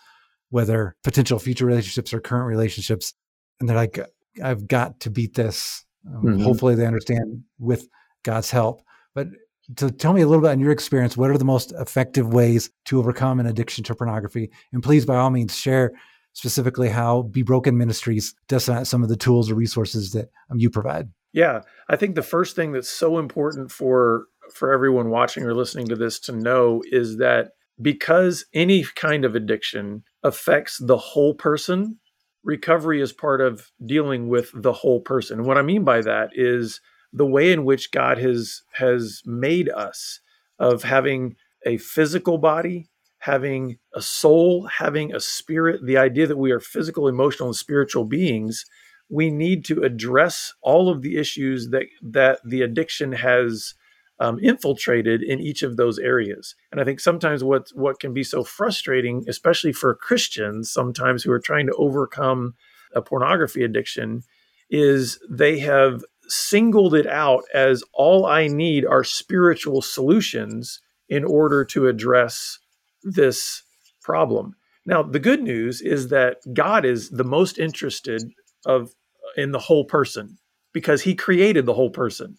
whether 0.50 0.96
potential 1.04 1.40
future 1.40 1.66
relationships 1.66 2.14
or 2.14 2.20
current 2.20 2.48
relationships. 2.48 3.14
And 3.60 3.68
they're 3.68 3.76
like, 3.76 4.00
I've 4.44 4.68
got 4.68 5.00
to 5.02 5.10
beat 5.10 5.34
this. 5.36 5.86
Um, 6.08 6.24
mm-hmm. 6.24 6.44
Hopefully, 6.44 6.76
they 6.76 6.86
understand 6.86 7.44
with 7.60 7.88
God's 8.24 8.52
help. 8.52 8.82
But 9.16 9.28
to 9.76 9.92
tell 9.92 10.14
me 10.14 10.22
a 10.22 10.28
little 10.28 10.42
bit 10.42 10.52
on 10.52 10.60
your 10.60 10.72
experience. 10.72 11.18
What 11.18 11.30
are 11.30 11.38
the 11.38 11.46
most 11.46 11.74
effective 11.74 12.34
ways 12.34 12.70
to 12.86 13.00
overcome 13.00 13.40
an 13.40 13.46
addiction 13.46 13.84
to 13.86 13.96
pornography? 13.96 14.50
And 14.72 14.82
please, 14.82 15.06
by 15.06 15.18
all 15.18 15.30
means, 15.30 15.56
share 15.56 15.92
specifically 16.34 16.90
how 16.90 17.24
Be 17.24 17.42
Broken 17.42 17.78
Ministries 17.78 18.34
does 18.48 18.70
some 18.88 19.04
of 19.04 19.10
the 19.10 19.18
tools 19.18 19.52
or 19.52 19.56
resources 19.56 20.12
that 20.12 20.30
um, 20.50 20.60
you 20.60 20.70
provide. 20.70 21.10
Yeah, 21.34 21.62
I 21.90 21.96
think 21.96 22.16
the 22.16 22.22
first 22.22 22.56
thing 22.56 22.72
that's 22.72 22.90
so 22.90 23.18
important 23.18 23.72
for 23.72 24.26
for 24.54 24.72
everyone 24.72 25.10
watching 25.10 25.44
or 25.44 25.54
listening 25.54 25.88
to 25.88 25.96
this 25.96 26.20
to 26.22 26.32
know 26.32 26.82
is 26.90 27.18
that 27.18 27.50
because 27.82 28.46
any 28.54 28.86
kind 28.96 29.26
of 29.26 29.36
addiction 29.36 30.04
affects 30.24 30.78
the 30.80 30.98
whole 30.98 31.34
person, 31.34 32.00
recovery 32.44 33.02
is 33.02 33.14
part 33.14 33.42
of 33.42 33.72
dealing 33.86 34.28
with 34.28 34.52
the 34.54 34.74
whole 34.74 35.02
person. 35.02 35.40
And 35.40 35.48
what 35.48 35.58
I 35.58 35.62
mean 35.62 35.84
by 35.84 36.02
that 36.02 36.30
is 36.34 36.82
the 37.14 37.26
way 37.26 37.52
in 37.52 37.66
which 37.66 37.92
God 37.92 38.18
has 38.18 38.64
has 38.74 39.22
made 39.26 39.70
us 39.70 40.20
of 40.60 40.84
having 40.84 41.36
a 41.66 41.78
physical 41.78 42.38
body, 42.38 42.90
having 43.20 43.78
a 43.94 44.02
soul, 44.02 44.68
having 44.68 45.14
a 45.14 45.20
spirit, 45.20 45.86
the 45.86 45.98
idea 45.98 46.28
that 46.28 46.38
we 46.38 46.52
are 46.52 46.60
physical, 46.60 47.08
emotional, 47.08 47.50
and 47.50 47.56
spiritual 47.56 48.06
beings, 48.06 48.66
we 49.10 49.30
need 49.30 49.66
to 49.66 49.84
address 49.84 50.54
all 50.62 50.90
of 50.90 51.02
the 51.02 51.18
issues 51.18 51.70
that 51.70 51.86
that 52.02 52.40
the 52.46 52.62
addiction 52.62 53.14
has 53.14 53.74
um, 54.20 54.40
infiltrated 54.40 55.22
in 55.22 55.40
each 55.40 55.64
of 55.64 55.78
those 55.78 56.00
areas. 56.00 56.56
And 56.72 56.82
I 56.82 56.84
think 56.84 57.00
sometimes 57.00 57.44
what 57.44 57.70
what 57.74 58.00
can 58.00 58.14
be 58.14 58.24
so 58.24 58.44
frustrating, 58.44 59.26
especially 59.28 59.74
for 59.74 59.94
Christians, 59.96 60.72
sometimes 60.72 61.24
who 61.24 61.32
are 61.32 61.40
trying 61.40 61.68
to 61.68 61.76
overcome 61.76 62.56
a 62.94 63.02
pornography 63.02 63.64
addiction, 63.64 64.24
is 64.70 65.20
they 65.30 65.60
have 65.60 66.04
singled 66.28 66.94
it 66.94 67.08
out 67.08 67.44
as 67.54 67.84
all 67.94 68.26
I 68.26 68.48
need 68.48 68.86
are 68.86 69.04
spiritual 69.04 69.82
solutions 69.82 70.82
in 71.08 71.24
order 71.24 71.64
to 71.64 71.88
address 71.88 72.60
this 73.04 73.64
problem. 74.02 74.56
Now, 74.86 75.04
the 75.04 75.20
good 75.20 75.42
news 75.42 75.82
is 75.82 76.10
that 76.10 76.38
God 76.54 76.86
is 76.86 77.10
the 77.10 77.24
most 77.24 77.60
interested 77.60 78.24
of 78.66 78.94
in 79.36 79.52
the 79.52 79.60
whole 79.60 79.86
person 79.86 80.38
because 80.74 81.02
he 81.02 81.16
created 81.16 81.66
the 81.66 81.74
whole 81.74 81.90
person. 81.90 82.38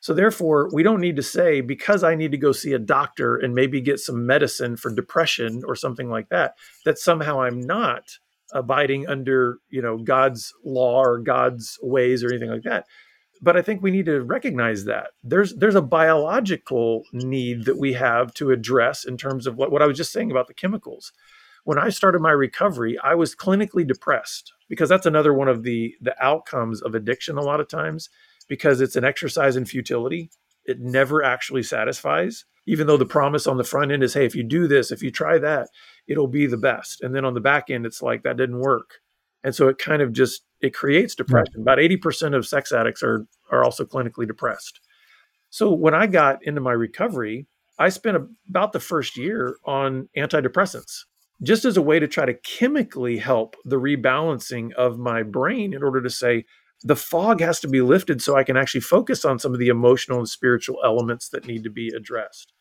So 0.00 0.14
therefore, 0.14 0.70
we 0.72 0.82
don't 0.82 1.00
need 1.00 1.16
to 1.16 1.22
say 1.22 1.60
because 1.60 2.04
I 2.04 2.14
need 2.14 2.32
to 2.32 2.38
go 2.38 2.52
see 2.52 2.72
a 2.72 2.78
doctor 2.78 3.36
and 3.36 3.54
maybe 3.54 3.80
get 3.80 4.00
some 4.00 4.26
medicine 4.26 4.76
for 4.76 4.94
depression 4.94 5.62
or 5.66 5.74
something 5.74 6.08
like 6.08 6.28
that 6.28 6.54
that 6.84 6.98
somehow 6.98 7.40
I'm 7.40 7.60
not 7.60 8.18
abiding 8.52 9.08
under, 9.08 9.58
you 9.70 9.82
know, 9.82 9.98
God's 9.98 10.52
law 10.64 11.02
or 11.02 11.18
God's 11.18 11.78
ways 11.82 12.22
or 12.22 12.28
anything 12.28 12.50
like 12.50 12.62
that. 12.62 12.86
But 13.42 13.56
I 13.56 13.62
think 13.62 13.82
we 13.82 13.90
need 13.90 14.06
to 14.06 14.22
recognize 14.22 14.84
that. 14.84 15.08
There's 15.22 15.54
there's 15.56 15.74
a 15.74 15.82
biological 15.82 17.02
need 17.12 17.64
that 17.66 17.78
we 17.78 17.92
have 17.92 18.32
to 18.34 18.50
address 18.50 19.04
in 19.04 19.16
terms 19.16 19.46
of 19.46 19.56
what, 19.56 19.70
what 19.70 19.82
I 19.82 19.86
was 19.86 19.96
just 19.96 20.12
saying 20.12 20.30
about 20.30 20.48
the 20.48 20.54
chemicals. 20.54 21.12
When 21.64 21.78
I 21.78 21.88
started 21.90 22.20
my 22.20 22.30
recovery, 22.30 22.96
I 23.02 23.14
was 23.14 23.34
clinically 23.34 23.86
depressed 23.86 24.52
because 24.68 24.88
that's 24.88 25.06
another 25.06 25.34
one 25.34 25.48
of 25.48 25.64
the 25.64 25.94
the 26.00 26.14
outcomes 26.24 26.80
of 26.80 26.94
addiction 26.94 27.36
a 27.36 27.42
lot 27.42 27.60
of 27.60 27.68
times 27.68 28.08
because 28.48 28.80
it's 28.80 28.96
an 28.96 29.04
exercise 29.04 29.56
in 29.56 29.64
futility. 29.64 30.30
It 30.64 30.80
never 30.80 31.22
actually 31.22 31.62
satisfies, 31.62 32.44
even 32.66 32.86
though 32.86 32.96
the 32.96 33.06
promise 33.06 33.46
on 33.46 33.56
the 33.56 33.64
front 33.64 33.92
end 33.92 34.02
is, 34.02 34.14
hey, 34.14 34.24
if 34.24 34.34
you 34.34 34.42
do 34.42 34.66
this, 34.66 34.90
if 34.90 35.02
you 35.02 35.10
try 35.10 35.38
that, 35.38 35.68
it'll 36.08 36.26
be 36.26 36.46
the 36.46 36.56
best. 36.56 37.02
And 37.02 37.14
then 37.14 37.24
on 37.24 37.34
the 37.34 37.40
back 37.40 37.70
end, 37.70 37.86
it's 37.86 38.02
like 38.02 38.22
that 38.22 38.36
didn't 38.36 38.58
work. 38.58 39.00
And 39.44 39.54
so 39.54 39.68
it 39.68 39.78
kind 39.78 40.02
of 40.02 40.12
just 40.12 40.42
it 40.60 40.74
creates 40.74 41.14
depression. 41.14 41.54
Right. 41.58 41.76
About 41.76 41.78
80% 41.78 42.34
of 42.34 42.46
sex 42.46 42.72
addicts 42.72 43.02
are 43.02 43.26
are 43.50 43.62
also 43.62 43.84
clinically 43.84 44.26
depressed. 44.26 44.80
So 45.50 45.72
when 45.72 45.94
I 45.94 46.06
got 46.06 46.44
into 46.44 46.60
my 46.60 46.72
recovery, 46.72 47.46
I 47.78 47.90
spent 47.90 48.16
about 48.48 48.72
the 48.72 48.80
first 48.80 49.16
year 49.16 49.58
on 49.64 50.08
antidepressants 50.16 51.04
just 51.42 51.64
as 51.64 51.76
a 51.76 51.82
way 51.82 51.98
to 51.98 52.08
try 52.08 52.24
to 52.24 52.34
chemically 52.34 53.18
help 53.18 53.56
the 53.64 53.76
rebalancing 53.76 54.72
of 54.72 54.98
my 54.98 55.22
brain 55.22 55.74
in 55.74 55.82
order 55.82 56.02
to 56.02 56.10
say 56.10 56.44
the 56.82 56.96
fog 56.96 57.40
has 57.40 57.60
to 57.60 57.68
be 57.68 57.80
lifted 57.80 58.22
so 58.22 58.36
I 58.36 58.44
can 58.44 58.56
actually 58.56 58.82
focus 58.82 59.24
on 59.24 59.38
some 59.38 59.52
of 59.52 59.58
the 59.58 59.68
emotional 59.68 60.18
and 60.18 60.28
spiritual 60.28 60.78
elements 60.84 61.28
that 61.30 61.46
need 61.46 61.64
to 61.64 61.70
be 61.70 61.88
addressed. 61.88 62.52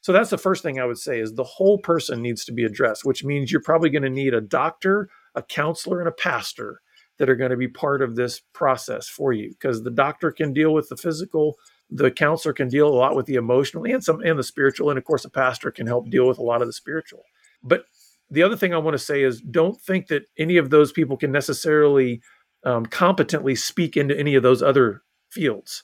So 0.00 0.12
that's 0.12 0.30
the 0.30 0.38
first 0.38 0.62
thing 0.62 0.78
I 0.78 0.84
would 0.84 0.98
say 0.98 1.18
is 1.18 1.32
the 1.32 1.44
whole 1.44 1.78
person 1.78 2.20
needs 2.20 2.44
to 2.44 2.52
be 2.52 2.64
addressed, 2.64 3.06
which 3.06 3.24
means 3.24 3.50
you're 3.50 3.62
probably 3.62 3.88
going 3.88 4.02
to 4.02 4.10
need 4.10 4.34
a 4.34 4.40
doctor, 4.40 5.08
a 5.34 5.42
counselor, 5.42 5.98
and 5.98 6.08
a 6.08 6.12
pastor 6.12 6.82
that 7.18 7.30
are 7.30 7.36
going 7.36 7.50
to 7.50 7.56
be 7.56 7.68
part 7.68 8.02
of 8.02 8.16
this 8.16 8.40
process 8.52 9.08
for 9.08 9.32
you 9.32 9.50
because 9.50 9.82
the 9.82 9.90
doctor 9.90 10.30
can 10.30 10.52
deal 10.52 10.74
with 10.74 10.88
the 10.88 10.96
physical, 10.96 11.54
the 11.90 12.10
counselor 12.10 12.52
can 12.52 12.68
deal 12.68 12.88
a 12.88 12.94
lot 12.94 13.16
with 13.16 13.26
the 13.26 13.36
emotional 13.36 13.84
and 13.84 14.02
some 14.02 14.20
and 14.20 14.38
the 14.38 14.42
spiritual, 14.42 14.90
and 14.90 14.98
of 14.98 15.04
course 15.04 15.24
a 15.24 15.30
pastor 15.30 15.70
can 15.70 15.86
help 15.86 16.10
deal 16.10 16.26
with 16.26 16.38
a 16.38 16.42
lot 16.42 16.60
of 16.60 16.68
the 16.68 16.72
spiritual. 16.72 17.22
But 17.62 17.84
the 18.30 18.42
other 18.42 18.56
thing 18.56 18.74
I 18.74 18.78
want 18.78 18.94
to 18.94 19.02
say 19.02 19.22
is 19.22 19.40
don't 19.40 19.80
think 19.80 20.08
that 20.08 20.24
any 20.38 20.56
of 20.56 20.70
those 20.70 20.92
people 20.92 21.16
can 21.16 21.30
necessarily 21.30 22.20
um, 22.64 22.86
competently 22.86 23.54
speak 23.54 23.96
into 23.96 24.18
any 24.18 24.34
of 24.34 24.42
those 24.42 24.62
other 24.62 25.02
fields. 25.30 25.82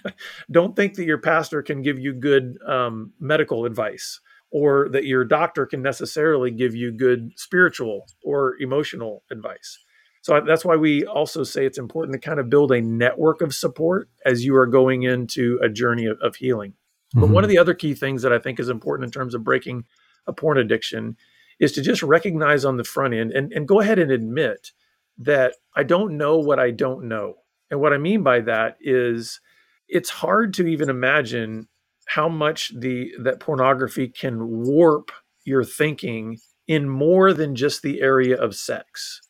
Don't 0.50 0.76
think 0.76 0.94
that 0.94 1.04
your 1.04 1.18
pastor 1.18 1.62
can 1.62 1.82
give 1.82 1.98
you 1.98 2.12
good 2.12 2.58
um, 2.66 3.12
medical 3.20 3.64
advice 3.64 4.20
or 4.50 4.88
that 4.90 5.04
your 5.04 5.24
doctor 5.24 5.66
can 5.66 5.82
necessarily 5.82 6.50
give 6.50 6.74
you 6.74 6.90
good 6.90 7.32
spiritual 7.36 8.06
or 8.22 8.56
emotional 8.60 9.22
advice. 9.30 9.78
So 10.22 10.40
that's 10.46 10.64
why 10.64 10.76
we 10.76 11.04
also 11.04 11.44
say 11.44 11.64
it's 11.64 11.78
important 11.78 12.20
to 12.20 12.26
kind 12.26 12.40
of 12.40 12.50
build 12.50 12.72
a 12.72 12.80
network 12.80 13.40
of 13.40 13.54
support 13.54 14.08
as 14.26 14.44
you 14.44 14.56
are 14.56 14.66
going 14.66 15.04
into 15.04 15.58
a 15.62 15.68
journey 15.68 16.06
of, 16.06 16.18
of 16.20 16.36
healing. 16.36 16.72
Mm-hmm. 16.72 17.20
But 17.20 17.30
one 17.30 17.44
of 17.44 17.50
the 17.50 17.58
other 17.58 17.74
key 17.74 17.94
things 17.94 18.22
that 18.22 18.32
I 18.32 18.38
think 18.38 18.58
is 18.58 18.68
important 18.68 19.06
in 19.06 19.10
terms 19.10 19.34
of 19.34 19.44
breaking 19.44 19.84
a 20.26 20.32
porn 20.32 20.58
addiction 20.58 21.16
is 21.60 21.72
to 21.72 21.82
just 21.82 22.02
recognize 22.02 22.64
on 22.64 22.76
the 22.76 22.84
front 22.84 23.14
end 23.14 23.32
and, 23.32 23.52
and 23.52 23.66
go 23.66 23.80
ahead 23.80 23.98
and 23.98 24.10
admit 24.10 24.72
that 25.18 25.54
I 25.74 25.82
don't 25.82 26.16
know 26.16 26.38
what 26.38 26.58
I 26.58 26.70
don't 26.70 27.08
know. 27.08 27.34
And 27.70 27.80
what 27.80 27.92
I 27.92 27.98
mean 27.98 28.22
by 28.22 28.40
that 28.40 28.76
is 28.80 29.40
it's 29.88 30.10
hard 30.10 30.54
to 30.54 30.66
even 30.66 30.88
imagine 30.88 31.68
how 32.06 32.28
much 32.28 32.72
the 32.78 33.12
that 33.22 33.40
pornography 33.40 34.08
can 34.08 34.64
warp 34.64 35.10
your 35.44 35.64
thinking 35.64 36.38
in 36.66 36.88
more 36.88 37.32
than 37.32 37.54
just 37.54 37.82
the 37.82 38.00
area 38.00 38.36
of 38.36 38.54
sex. 38.54 39.20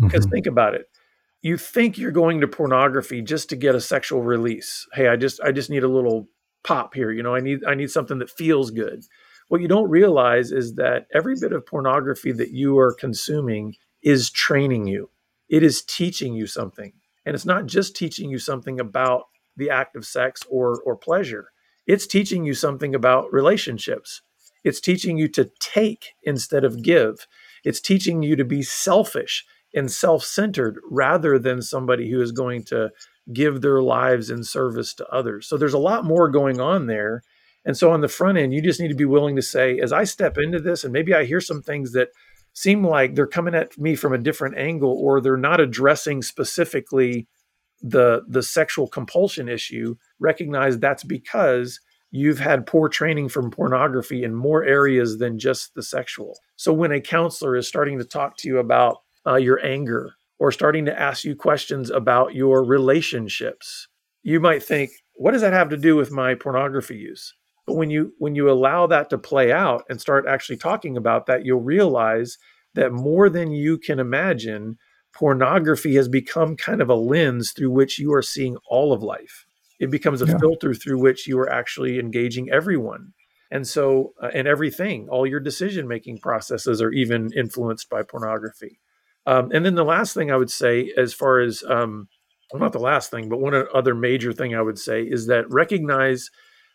Because 0.00 0.26
mm-hmm. 0.26 0.32
think 0.32 0.46
about 0.46 0.74
it. 0.74 0.86
You 1.40 1.56
think 1.56 1.98
you're 1.98 2.10
going 2.10 2.40
to 2.40 2.48
pornography 2.48 3.22
just 3.22 3.48
to 3.50 3.56
get 3.56 3.74
a 3.74 3.80
sexual 3.80 4.22
release. 4.22 4.86
Hey, 4.92 5.08
I 5.08 5.16
just 5.16 5.40
I 5.40 5.52
just 5.52 5.70
need 5.70 5.84
a 5.84 5.88
little 5.88 6.28
pop 6.64 6.94
here, 6.94 7.10
you 7.10 7.22
know, 7.22 7.34
I 7.34 7.40
need 7.40 7.64
I 7.64 7.74
need 7.74 7.90
something 7.90 8.18
that 8.18 8.30
feels 8.30 8.70
good. 8.70 9.04
What 9.48 9.62
you 9.62 9.68
don't 9.68 9.88
realize 9.88 10.52
is 10.52 10.74
that 10.74 11.06
every 11.14 11.34
bit 11.40 11.52
of 11.52 11.66
pornography 11.66 12.32
that 12.32 12.50
you 12.50 12.78
are 12.78 12.92
consuming 12.92 13.74
is 14.02 14.30
training 14.30 14.86
you. 14.86 15.10
It 15.48 15.62
is 15.62 15.82
teaching 15.82 16.34
you 16.34 16.46
something. 16.46 16.92
And 17.24 17.34
it's 17.34 17.46
not 17.46 17.66
just 17.66 17.96
teaching 17.96 18.30
you 18.30 18.38
something 18.38 18.80
about 18.80 19.24
the 19.56 19.70
act 19.70 19.96
of 19.96 20.06
sex 20.06 20.42
or 20.48 20.80
or 20.82 20.96
pleasure. 20.96 21.48
It's 21.86 22.06
teaching 22.06 22.44
you 22.44 22.54
something 22.54 22.94
about 22.94 23.32
relationships. 23.32 24.22
It's 24.64 24.80
teaching 24.80 25.18
you 25.18 25.28
to 25.28 25.50
take 25.60 26.14
instead 26.22 26.64
of 26.64 26.82
give. 26.82 27.26
It's 27.64 27.80
teaching 27.80 28.22
you 28.22 28.36
to 28.36 28.44
be 28.44 28.62
selfish 28.62 29.44
and 29.74 29.90
self-centered 29.90 30.80
rather 30.90 31.38
than 31.38 31.62
somebody 31.62 32.10
who 32.10 32.20
is 32.20 32.32
going 32.32 32.64
to 32.64 32.90
give 33.32 33.60
their 33.60 33.82
lives 33.82 34.30
in 34.30 34.42
service 34.42 34.94
to 34.94 35.06
others. 35.08 35.46
So 35.46 35.56
there's 35.56 35.74
a 35.74 35.78
lot 35.78 36.04
more 36.04 36.30
going 36.30 36.60
on 36.60 36.86
there. 36.86 37.22
And 37.64 37.76
so 37.76 37.90
on 37.90 38.00
the 38.00 38.08
front 38.08 38.38
end, 38.38 38.54
you 38.54 38.62
just 38.62 38.80
need 38.80 38.88
to 38.88 38.94
be 38.94 39.04
willing 39.04 39.36
to 39.36 39.42
say, 39.42 39.78
as 39.78 39.92
I 39.92 40.04
step 40.04 40.38
into 40.38 40.58
this, 40.58 40.84
and 40.84 40.92
maybe 40.92 41.12
I 41.12 41.24
hear 41.24 41.40
some 41.40 41.62
things 41.62 41.92
that 41.92 42.08
seem 42.60 42.84
like 42.84 43.14
they're 43.14 43.26
coming 43.26 43.54
at 43.54 43.78
me 43.78 43.94
from 43.94 44.12
a 44.12 44.18
different 44.18 44.58
angle, 44.58 44.92
or 45.00 45.20
they're 45.20 45.36
not 45.36 45.60
addressing 45.60 46.22
specifically 46.22 47.28
the 47.80 48.22
the 48.28 48.42
sexual 48.42 48.88
compulsion 48.88 49.48
issue, 49.48 49.94
recognize 50.18 50.78
that's 50.78 51.04
because 51.04 51.80
you've 52.10 52.40
had 52.40 52.66
poor 52.66 52.88
training 52.88 53.28
from 53.28 53.50
pornography 53.50 54.24
in 54.24 54.34
more 54.34 54.64
areas 54.64 55.18
than 55.18 55.38
just 55.38 55.74
the 55.74 55.82
sexual. 55.82 56.36
So 56.56 56.72
when 56.72 56.90
a 56.90 57.00
counselor 57.00 57.54
is 57.54 57.68
starting 57.68 57.98
to 57.98 58.04
talk 58.04 58.36
to 58.38 58.48
you 58.48 58.58
about 58.58 58.96
uh, 59.24 59.36
your 59.36 59.64
anger 59.64 60.14
or 60.40 60.50
starting 60.50 60.86
to 60.86 61.00
ask 61.00 61.24
you 61.24 61.36
questions 61.36 61.90
about 61.90 62.34
your 62.34 62.64
relationships, 62.64 63.86
you 64.22 64.40
might 64.40 64.62
think, 64.62 64.90
what 65.14 65.32
does 65.32 65.42
that 65.42 65.52
have 65.52 65.68
to 65.68 65.76
do 65.76 65.94
with 65.94 66.10
my 66.10 66.34
pornography 66.34 66.96
use? 66.96 67.34
But 67.68 67.76
when 67.76 67.90
you 67.90 68.14
when 68.16 68.34
you 68.34 68.50
allow 68.50 68.86
that 68.86 69.10
to 69.10 69.18
play 69.18 69.52
out 69.52 69.84
and 69.90 70.00
start 70.00 70.24
actually 70.26 70.56
talking 70.56 70.96
about 70.96 71.26
that, 71.26 71.44
you'll 71.44 71.60
realize 71.60 72.38
that 72.74 72.92
more 72.92 73.28
than 73.28 73.52
you 73.52 73.76
can 73.76 73.98
imagine, 73.98 74.78
pornography 75.12 75.94
has 75.96 76.08
become 76.08 76.56
kind 76.56 76.80
of 76.80 76.88
a 76.88 76.94
lens 76.94 77.52
through 77.54 77.70
which 77.70 77.98
you 77.98 78.14
are 78.14 78.22
seeing 78.22 78.56
all 78.70 78.90
of 78.94 79.02
life. 79.02 79.44
It 79.78 79.90
becomes 79.90 80.22
a 80.22 80.26
yeah. 80.26 80.38
filter 80.38 80.72
through 80.72 80.98
which 80.98 81.26
you 81.26 81.38
are 81.38 81.52
actually 81.52 81.98
engaging 81.98 82.50
everyone. 82.50 83.12
And 83.50 83.66
so, 83.66 84.14
uh, 84.22 84.30
and 84.32 84.48
everything, 84.48 85.10
all 85.10 85.26
your 85.26 85.40
decision 85.40 85.86
making 85.86 86.20
processes 86.20 86.80
are 86.80 86.92
even 86.92 87.30
influenced 87.36 87.90
by 87.90 88.02
pornography. 88.02 88.80
Um, 89.26 89.50
and 89.52 89.66
then 89.66 89.74
the 89.74 89.84
last 89.84 90.14
thing 90.14 90.30
I 90.30 90.36
would 90.36 90.50
say, 90.50 90.90
as 90.96 91.12
far 91.12 91.40
as, 91.40 91.62
um, 91.68 92.08
well, 92.50 92.60
not 92.60 92.72
the 92.72 92.78
last 92.78 93.10
thing, 93.10 93.28
but 93.28 93.40
one 93.40 93.54
other 93.74 93.94
major 93.94 94.32
thing 94.32 94.54
I 94.54 94.62
would 94.62 94.78
say 94.78 95.02
is 95.02 95.26
that 95.26 95.50
recognize 95.50 96.30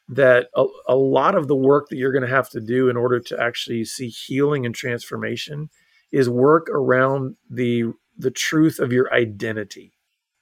that 0.10 0.48
a, 0.56 0.66
a 0.88 0.96
lot 0.96 1.36
of 1.36 1.48
the 1.48 1.56
work 1.56 1.88
that 1.90 1.98
you're 1.98 2.12
going 2.12 2.28
to 2.28 2.36
have 2.36 2.50
to 2.50 2.60
do 2.60 2.90
in 2.90 2.98
order 2.98 3.20
to 3.20 3.42
actually 3.42 3.86
see 3.86 4.10
healing 4.10 4.66
and 4.66 4.76
transformation 4.76 5.70
is 6.12 6.30
work 6.30 6.70
around 6.70 7.36
the 7.50 7.86
the 8.18 8.32
truth 8.32 8.80
of 8.80 8.94
your 8.94 9.12
identity. 9.12 9.94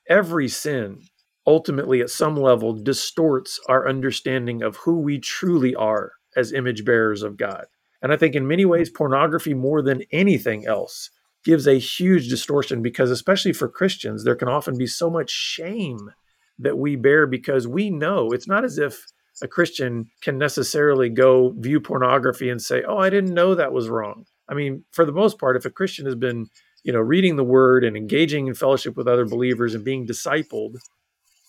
Every 0.09 0.49
sin 0.49 1.03
ultimately, 1.47 2.01
at 2.01 2.09
some 2.09 2.35
level, 2.35 2.73
distorts 2.73 3.59
our 3.67 3.87
understanding 3.87 4.61
of 4.61 4.77
who 4.77 4.99
we 4.99 5.19
truly 5.19 5.75
are 5.75 6.13
as 6.35 6.53
image 6.53 6.85
bearers 6.85 7.23
of 7.23 7.37
God. 7.37 7.65
And 8.01 8.11
I 8.11 8.17
think 8.17 8.35
in 8.35 8.47
many 8.47 8.65
ways, 8.65 8.89
pornography, 8.89 9.53
more 9.53 9.81
than 9.81 10.03
anything 10.11 10.65
else, 10.65 11.09
gives 11.43 11.67
a 11.67 11.79
huge 11.79 12.29
distortion 12.29 12.81
because, 12.81 13.11
especially 13.11 13.53
for 13.53 13.67
Christians, 13.67 14.23
there 14.23 14.35
can 14.35 14.47
often 14.47 14.77
be 14.77 14.87
so 14.87 15.09
much 15.09 15.29
shame 15.29 16.11
that 16.59 16.77
we 16.77 16.95
bear 16.95 17.25
because 17.25 17.67
we 17.67 17.89
know 17.89 18.31
it's 18.31 18.47
not 18.47 18.63
as 18.63 18.77
if 18.77 19.05
a 19.41 19.47
Christian 19.47 20.09
can 20.21 20.37
necessarily 20.37 21.09
go 21.09 21.53
view 21.57 21.79
pornography 21.79 22.49
and 22.49 22.61
say, 22.61 22.83
Oh, 22.87 22.97
I 22.97 23.09
didn't 23.09 23.33
know 23.33 23.55
that 23.55 23.73
was 23.73 23.89
wrong. 23.89 24.25
I 24.49 24.53
mean, 24.53 24.83
for 24.91 25.05
the 25.05 25.11
most 25.11 25.39
part, 25.39 25.55
if 25.55 25.65
a 25.65 25.69
Christian 25.69 26.05
has 26.05 26.15
been 26.15 26.47
you 26.83 26.91
know, 26.91 26.99
reading 26.99 27.35
the 27.35 27.43
word 27.43 27.83
and 27.83 27.95
engaging 27.95 28.47
in 28.47 28.55
fellowship 28.55 28.97
with 28.97 29.07
other 29.07 29.25
believers 29.25 29.75
and 29.75 29.83
being 29.83 30.07
discipled, 30.07 30.77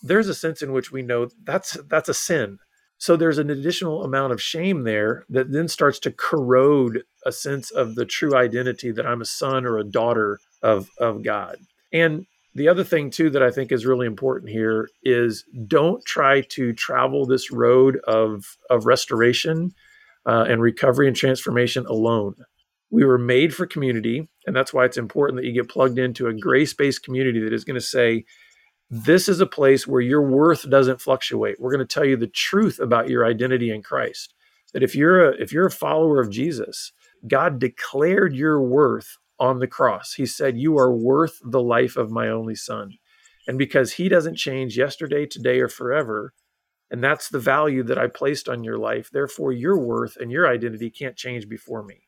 there's 0.02 0.28
a 0.28 0.34
sense 0.34 0.62
in 0.62 0.72
which 0.72 0.92
we 0.92 1.02
know 1.02 1.28
that's 1.44 1.78
that's 1.88 2.08
a 2.08 2.14
sin. 2.14 2.58
So 2.98 3.16
there's 3.16 3.38
an 3.38 3.50
additional 3.50 4.04
amount 4.04 4.32
of 4.32 4.40
shame 4.40 4.84
there 4.84 5.24
that 5.28 5.50
then 5.50 5.68
starts 5.68 5.98
to 6.00 6.12
corrode 6.12 7.02
a 7.26 7.32
sense 7.32 7.70
of 7.70 7.94
the 7.96 8.04
true 8.04 8.36
identity 8.36 8.92
that 8.92 9.06
I'm 9.06 9.20
a 9.20 9.26
son 9.26 9.64
or 9.64 9.78
a 9.78 9.84
daughter 9.84 10.38
of 10.62 10.88
of 10.98 11.22
God. 11.22 11.58
And 11.92 12.26
the 12.54 12.68
other 12.68 12.84
thing 12.84 13.10
too 13.10 13.30
that 13.30 13.42
I 13.42 13.50
think 13.50 13.72
is 13.72 13.86
really 13.86 14.06
important 14.06 14.50
here 14.50 14.88
is 15.02 15.44
don't 15.66 16.04
try 16.04 16.42
to 16.50 16.72
travel 16.72 17.26
this 17.26 17.50
road 17.50 17.98
of 18.06 18.56
of 18.68 18.86
restoration 18.86 19.72
uh, 20.26 20.44
and 20.48 20.60
recovery 20.60 21.08
and 21.08 21.16
transformation 21.16 21.86
alone. 21.86 22.34
We 22.90 23.04
were 23.04 23.18
made 23.18 23.54
for 23.54 23.66
community, 23.66 24.28
and 24.46 24.54
that's 24.54 24.74
why 24.74 24.84
it's 24.84 24.98
important 24.98 25.38
that 25.38 25.46
you 25.46 25.52
get 25.52 25.70
plugged 25.70 25.98
into 25.98 26.26
a 26.26 26.34
grace 26.34 26.74
based 26.74 27.02
community 27.02 27.40
that 27.40 27.54
is 27.54 27.64
going 27.64 27.80
to 27.80 27.80
say, 27.80 28.24
this 28.90 29.28
is 29.28 29.40
a 29.40 29.46
place 29.46 29.86
where 29.86 30.02
your 30.02 30.22
worth 30.22 30.68
doesn't 30.68 31.00
fluctuate. 31.00 31.58
We're 31.58 31.72
going 31.72 31.86
to 31.86 31.94
tell 31.94 32.04
you 32.04 32.18
the 32.18 32.26
truth 32.26 32.78
about 32.78 33.08
your 33.08 33.24
identity 33.24 33.70
in 33.72 33.82
Christ. 33.82 34.34
That 34.74 34.82
if 34.82 34.94
you're 34.94 35.30
a 35.30 35.42
if 35.42 35.52
you're 35.52 35.66
a 35.66 35.70
follower 35.70 36.20
of 36.20 36.30
Jesus, 36.30 36.92
God 37.26 37.58
declared 37.58 38.34
your 38.34 38.60
worth 38.60 39.16
on 39.38 39.58
the 39.58 39.66
cross. 39.66 40.14
He 40.14 40.26
said, 40.26 40.58
"You 40.58 40.78
are 40.78 40.92
worth 40.92 41.40
the 41.44 41.62
life 41.62 41.96
of 41.96 42.10
my 42.10 42.28
only 42.28 42.54
son." 42.54 42.98
And 43.46 43.58
because 43.58 43.94
he 43.94 44.08
doesn't 44.08 44.36
change 44.36 44.78
yesterday, 44.78 45.26
today 45.26 45.60
or 45.60 45.68
forever, 45.68 46.32
and 46.90 47.02
that's 47.02 47.28
the 47.28 47.40
value 47.40 47.82
that 47.84 47.98
I 47.98 48.06
placed 48.06 48.48
on 48.48 48.64
your 48.64 48.78
life, 48.78 49.10
therefore 49.10 49.52
your 49.52 49.78
worth 49.78 50.16
and 50.16 50.30
your 50.30 50.46
identity 50.46 50.90
can't 50.90 51.16
change 51.16 51.48
before 51.48 51.82
me. 51.82 52.02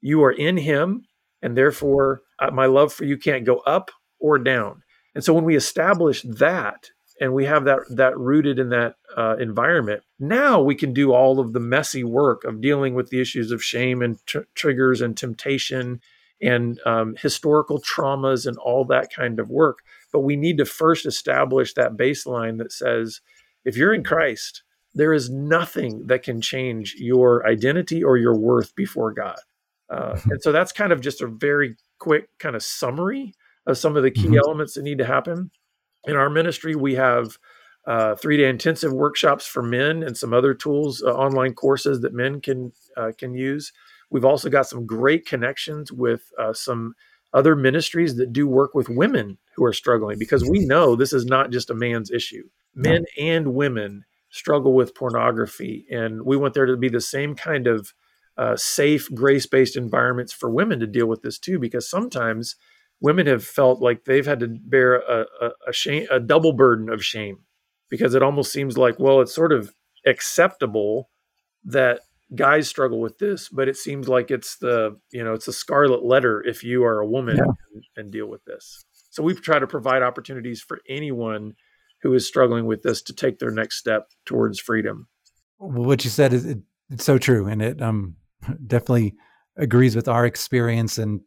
You 0.00 0.22
are 0.24 0.32
in 0.32 0.56
him, 0.56 1.04
and 1.40 1.56
therefore 1.56 2.22
uh, 2.38 2.50
my 2.50 2.66
love 2.66 2.92
for 2.92 3.04
you 3.04 3.16
can't 3.16 3.46
go 3.46 3.58
up 3.58 3.90
or 4.18 4.38
down. 4.38 4.82
And 5.14 5.22
so 5.22 5.32
when 5.32 5.44
we 5.44 5.56
establish 5.56 6.22
that 6.22 6.90
and 7.20 7.32
we 7.32 7.44
have 7.44 7.64
that 7.64 7.80
that 7.90 8.18
rooted 8.18 8.58
in 8.58 8.70
that 8.70 8.96
uh, 9.16 9.36
environment, 9.38 10.02
now 10.18 10.60
we 10.60 10.74
can 10.74 10.92
do 10.92 11.12
all 11.12 11.38
of 11.38 11.52
the 11.52 11.60
messy 11.60 12.02
work 12.02 12.44
of 12.44 12.60
dealing 12.60 12.94
with 12.94 13.10
the 13.10 13.20
issues 13.20 13.52
of 13.52 13.62
shame 13.62 14.02
and 14.02 14.18
tr- 14.26 14.40
triggers 14.54 15.00
and 15.00 15.16
temptation 15.16 16.00
and 16.40 16.80
um, 16.84 17.14
historical 17.20 17.80
traumas 17.80 18.46
and 18.46 18.56
all 18.58 18.84
that 18.86 19.12
kind 19.14 19.40
of 19.40 19.48
work. 19.48 19.78
But 20.12 20.20
we 20.20 20.36
need 20.36 20.58
to 20.58 20.64
first 20.64 21.06
establish 21.06 21.74
that 21.74 21.96
baseline 21.96 22.58
that 22.58 22.72
says, 22.72 23.20
if 23.64 23.76
you're 23.76 23.94
in 23.94 24.04
Christ, 24.04 24.62
there 24.94 25.12
is 25.12 25.30
nothing 25.30 26.06
that 26.06 26.22
can 26.22 26.40
change 26.40 26.94
your 26.98 27.46
identity 27.46 28.02
or 28.04 28.16
your 28.16 28.36
worth 28.36 28.74
before 28.74 29.12
God. 29.12 29.38
Uh, 29.90 30.18
and 30.30 30.42
so 30.42 30.52
that's 30.52 30.72
kind 30.72 30.92
of 30.92 31.00
just 31.00 31.20
a 31.20 31.26
very 31.26 31.76
quick 31.98 32.28
kind 32.38 32.56
of 32.56 32.62
summary 32.62 33.34
of 33.66 33.78
some 33.78 33.96
of 33.96 34.02
the 34.02 34.10
key 34.10 34.24
mm-hmm. 34.24 34.38
elements 34.38 34.74
that 34.74 34.82
need 34.82 34.98
to 34.98 35.06
happen. 35.06 35.50
In 36.06 36.16
our 36.16 36.30
ministry, 36.30 36.74
we 36.74 36.94
have 36.94 37.38
uh, 37.86 38.14
three 38.14 38.36
day 38.36 38.48
intensive 38.48 38.92
workshops 38.92 39.46
for 39.46 39.62
men, 39.62 40.02
and 40.02 40.16
some 40.16 40.32
other 40.32 40.54
tools, 40.54 41.02
uh, 41.02 41.12
online 41.12 41.54
courses 41.54 42.00
that 42.00 42.14
men 42.14 42.40
can 42.40 42.72
uh, 42.96 43.12
can 43.16 43.34
use. 43.34 43.72
We've 44.14 44.24
also 44.24 44.48
got 44.48 44.68
some 44.68 44.86
great 44.86 45.26
connections 45.26 45.90
with 45.90 46.30
uh, 46.38 46.52
some 46.52 46.94
other 47.32 47.56
ministries 47.56 48.14
that 48.14 48.32
do 48.32 48.46
work 48.46 48.72
with 48.72 48.88
women 48.88 49.38
who 49.56 49.64
are 49.64 49.72
struggling 49.72 50.20
because 50.20 50.48
we 50.48 50.60
know 50.64 50.94
this 50.94 51.12
is 51.12 51.24
not 51.24 51.50
just 51.50 51.68
a 51.68 51.74
man's 51.74 52.12
issue. 52.12 52.44
Men 52.76 53.06
and 53.18 53.54
women 53.54 54.04
struggle 54.30 54.72
with 54.72 54.94
pornography, 54.94 55.84
and 55.90 56.22
we 56.22 56.36
want 56.36 56.54
there 56.54 56.66
to 56.66 56.76
be 56.76 56.88
the 56.88 57.00
same 57.00 57.34
kind 57.34 57.66
of 57.66 57.92
uh, 58.38 58.54
safe, 58.54 59.12
grace 59.12 59.46
based 59.46 59.76
environments 59.76 60.32
for 60.32 60.48
women 60.48 60.78
to 60.78 60.86
deal 60.86 61.08
with 61.08 61.22
this 61.22 61.40
too, 61.40 61.58
because 61.58 61.90
sometimes 61.90 62.54
women 63.00 63.26
have 63.26 63.44
felt 63.44 63.82
like 63.82 64.04
they've 64.04 64.26
had 64.26 64.38
to 64.38 64.46
bear 64.46 64.94
a, 64.94 65.26
a, 65.40 65.50
a 65.66 65.72
shame, 65.72 66.06
a 66.08 66.20
double 66.20 66.52
burden 66.52 66.88
of 66.88 67.04
shame, 67.04 67.38
because 67.88 68.14
it 68.14 68.22
almost 68.22 68.52
seems 68.52 68.78
like, 68.78 69.00
well, 69.00 69.20
it's 69.20 69.34
sort 69.34 69.52
of 69.52 69.74
acceptable 70.06 71.10
that 71.64 71.98
guys 72.34 72.68
struggle 72.68 73.00
with 73.00 73.18
this, 73.18 73.48
but 73.48 73.68
it 73.68 73.76
seems 73.76 74.08
like 74.08 74.30
it's 74.30 74.56
the 74.58 74.96
you 75.10 75.24
know 75.24 75.34
it's 75.34 75.48
a 75.48 75.52
scarlet 75.52 76.04
letter 76.04 76.42
if 76.46 76.62
you 76.62 76.84
are 76.84 77.00
a 77.00 77.06
woman 77.06 77.36
yeah. 77.36 77.44
and, 77.74 77.84
and, 77.96 78.10
deal 78.10 78.26
with 78.26 78.44
this. 78.44 78.84
So 79.10 79.22
we 79.22 79.34
try 79.34 79.58
to 79.58 79.66
provide 79.66 80.02
opportunities 80.02 80.60
for 80.60 80.80
anyone 80.88 81.54
who 82.02 82.12
is 82.14 82.26
struggling 82.26 82.66
with 82.66 82.82
this 82.82 83.02
to 83.02 83.12
take 83.12 83.38
their 83.38 83.50
next 83.50 83.78
step 83.78 84.08
towards 84.26 84.60
freedom. 84.60 85.08
Well, 85.58 85.84
what 85.84 86.04
you 86.04 86.10
said 86.10 86.32
is 86.32 86.44
it, 86.44 86.58
it's 86.90 87.04
so 87.04 87.18
true, 87.18 87.46
and 87.46 87.62
it 87.62 87.82
um 87.82 88.16
definitely 88.66 89.14
agrees 89.56 89.94
with 89.96 90.08
our 90.08 90.26
experience. 90.26 90.98
And 90.98 91.20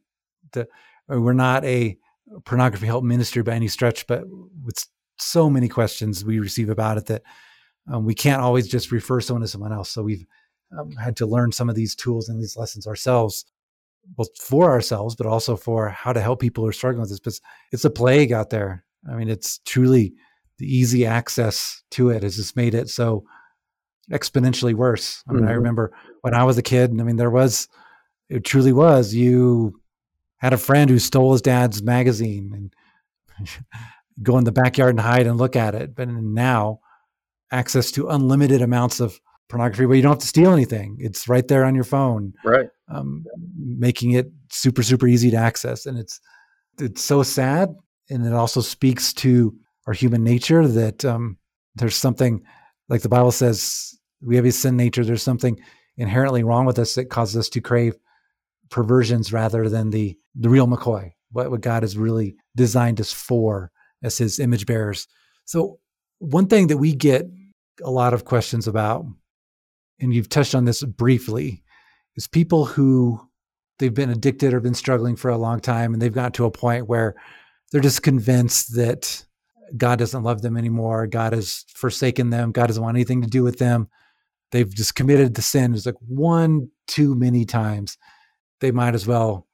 the, 0.54 0.68
we're 1.08 1.34
not 1.34 1.64
a 1.64 1.98
pornography 2.46 2.86
help 2.86 3.04
ministry 3.04 3.42
by 3.42 3.54
any 3.54 3.68
stretch, 3.68 4.06
but 4.08 4.24
with 4.64 4.86
so 5.20 5.50
many 5.50 5.68
questions 5.68 6.26
we 6.26 6.40
receive 6.40 6.70
about 6.70 6.98
it 6.98 7.06
that 7.08 7.24
um, 7.92 8.06
we 8.06 8.14
can't 8.14 8.42
always 8.42 8.68
just 8.68 8.92
refer 8.92 9.22
someone 9.22 9.42
to 9.42 9.48
someone 9.48 9.72
else. 9.72 9.90
So 9.90 10.04
we've 10.04 10.26
um, 10.78 10.92
had 10.92 11.16
to 11.18 11.26
learn 11.26 11.52
some 11.52 11.70
of 11.70 11.76
these 11.76 11.96
tools 11.96 12.30
and 12.30 12.40
these 12.40 12.58
lessons 12.58 12.88
ourselves, 12.88 13.46
both 14.06 14.36
for 14.38 14.72
ourselves, 14.72 15.16
but 15.16 15.28
also 15.28 15.56
for 15.56 15.90
how 15.90 16.14
to 16.14 16.22
help 16.22 16.40
people 16.40 16.64
who 16.64 16.70
are 16.70 16.74
struggling 16.74 17.02
with 17.02 17.10
this. 17.10 17.20
Because 17.20 17.42
it's 17.72 17.86
a 17.86 17.90
plague 17.90 18.32
out 18.32 18.50
there. 18.50 18.84
I 19.10 19.16
mean, 19.16 19.30
it's 19.30 19.60
truly 19.66 20.14
the 20.58 20.66
easy 20.66 21.06
access 21.06 21.84
to 21.92 22.10
it 22.10 22.24
has 22.24 22.36
just 22.36 22.56
made 22.56 22.74
it 22.74 22.90
so 22.90 23.24
exponentially 24.12 24.74
worse. 24.74 25.24
I 25.28 25.34
mean, 25.34 25.42
mm-hmm. 25.42 25.52
I 25.52 25.56
remember 25.56 25.94
when 26.22 26.34
I 26.34 26.44
was 26.44 26.58
a 26.58 26.64
kid, 26.64 26.92
I 26.92 27.04
mean, 27.04 27.18
there 27.18 27.30
was, 27.30 27.68
it 28.30 28.44
truly 28.44 28.74
was, 28.74 29.14
you 29.14 29.80
had 30.38 30.54
a 30.54 30.58
friend 30.58 30.90
who 30.90 31.00
stole 31.00 31.34
his 31.34 31.42
dad's 31.42 31.82
magazine 31.84 32.72
and 33.40 33.48
go 34.24 34.38
in 34.38 34.44
the 34.44 34.52
backyard 34.52 34.92
and 34.92 35.00
hide 35.00 35.28
and 35.28 35.38
look 35.38 35.56
at 35.56 35.76
it. 35.76 35.96
But 35.96 36.08
now, 36.10 36.80
access 37.52 37.92
to 37.92 38.10
unlimited 38.10 38.62
amounts 38.62 39.00
of 39.00 39.20
pornography 39.50 39.86
where 39.86 39.96
you 39.96 40.02
don't 40.02 40.14
have 40.14 40.20
to 40.20 40.28
steal 40.28 40.52
anything. 40.52 40.98
It's 41.00 41.28
right 41.28 41.48
there 41.48 41.64
on 41.64 41.76
your 41.76 41.84
phone. 41.84 42.34
Right. 42.44 42.70
Um, 42.90 43.26
making 43.58 44.12
it 44.12 44.32
super, 44.52 44.84
super 44.84 45.08
easy 45.08 45.32
to 45.32 45.38
access. 45.38 45.86
And 45.86 45.98
it's, 45.98 46.20
it's 46.80 47.04
so 47.04 47.24
sad. 47.24 47.74
And 48.10 48.26
it 48.26 48.34
also 48.34 48.62
speaks 48.62 49.14
to 49.14 49.54
our 49.86 49.94
human 49.94 50.24
nature 50.24 50.68
that 50.68 51.06
um, 51.06 51.38
there's 51.76 51.96
something 51.96 52.44
like 52.90 53.02
the 53.02 53.10
Bible 53.10 53.32
says, 53.32 53.98
we 54.22 54.36
have 54.36 54.46
a 54.46 54.52
sin 54.52 54.78
nature. 54.78 55.04
There's 55.04 55.24
something 55.24 55.60
inherently 55.98 56.44
wrong 56.44 56.66
with 56.66 56.80
us 56.80 56.96
that 56.96 57.10
causes 57.10 57.38
us 57.38 57.50
to 57.50 57.62
crave 57.62 57.96
perversions 58.70 59.32
rather 59.32 59.70
than 59.70 59.90
the, 59.90 60.18
the 60.36 60.50
real 60.50 60.68
McCoy, 60.68 61.12
what, 61.32 61.52
what 61.52 61.62
God 61.62 61.84
has 61.84 61.98
really 61.98 62.36
designed 62.56 63.00
us 63.00 63.12
for 63.14 63.72
as 64.04 64.18
his 64.18 64.40
image 64.40 64.66
bearers. 64.66 65.08
So 65.46 65.80
one 66.20 66.48
thing 66.48 66.68
that 66.68 66.78
we 66.78 66.94
get 66.94 67.26
a 67.84 67.92
lot 67.92 68.14
of 68.14 68.26
questions 68.26 68.68
about 68.68 69.06
and 70.00 70.14
you've 70.14 70.30
touched 70.30 70.56
on 70.56 70.66
this 70.66 70.84
briefly, 70.84 71.64
is 72.16 72.28
people 72.28 72.66
who 72.66 73.22
they've 73.80 73.94
been 73.94 74.10
addicted 74.10 74.54
or 74.54 74.60
been 74.60 74.74
struggling 74.74 75.16
for 75.16 75.30
a 75.30 75.38
long 75.38 75.60
time 75.60 75.94
and 75.94 76.02
they've 76.02 76.14
gotten 76.14 76.32
to 76.34 76.46
a 76.46 76.52
point 76.52 76.88
where 76.88 77.16
they're 77.72 77.82
just 77.82 78.04
convinced 78.04 78.76
that 78.76 79.24
God 79.76 80.00
doesn't 80.00 80.24
love 80.24 80.42
them 80.42 80.58
anymore. 80.58 81.08
God 81.08 81.34
has 81.34 81.66
forsaken 81.76 82.30
them. 82.30 82.52
God 82.52 82.68
doesn't 82.68 82.82
want 82.82 82.96
anything 82.96 83.22
to 83.22 83.28
do 83.28 83.44
with 83.44 83.60
them. 83.60 83.90
They've 84.52 84.74
just 84.74 84.96
committed 84.96 85.36
the 85.36 85.42
sin. 85.42 85.74
It's 85.74 85.86
like 85.86 85.96
one 86.08 86.70
too 86.88 87.16
many 87.16 87.46
times. 87.46 87.98
They 88.62 88.72
might 88.72 88.96
as 88.96 89.06
well 89.06 89.46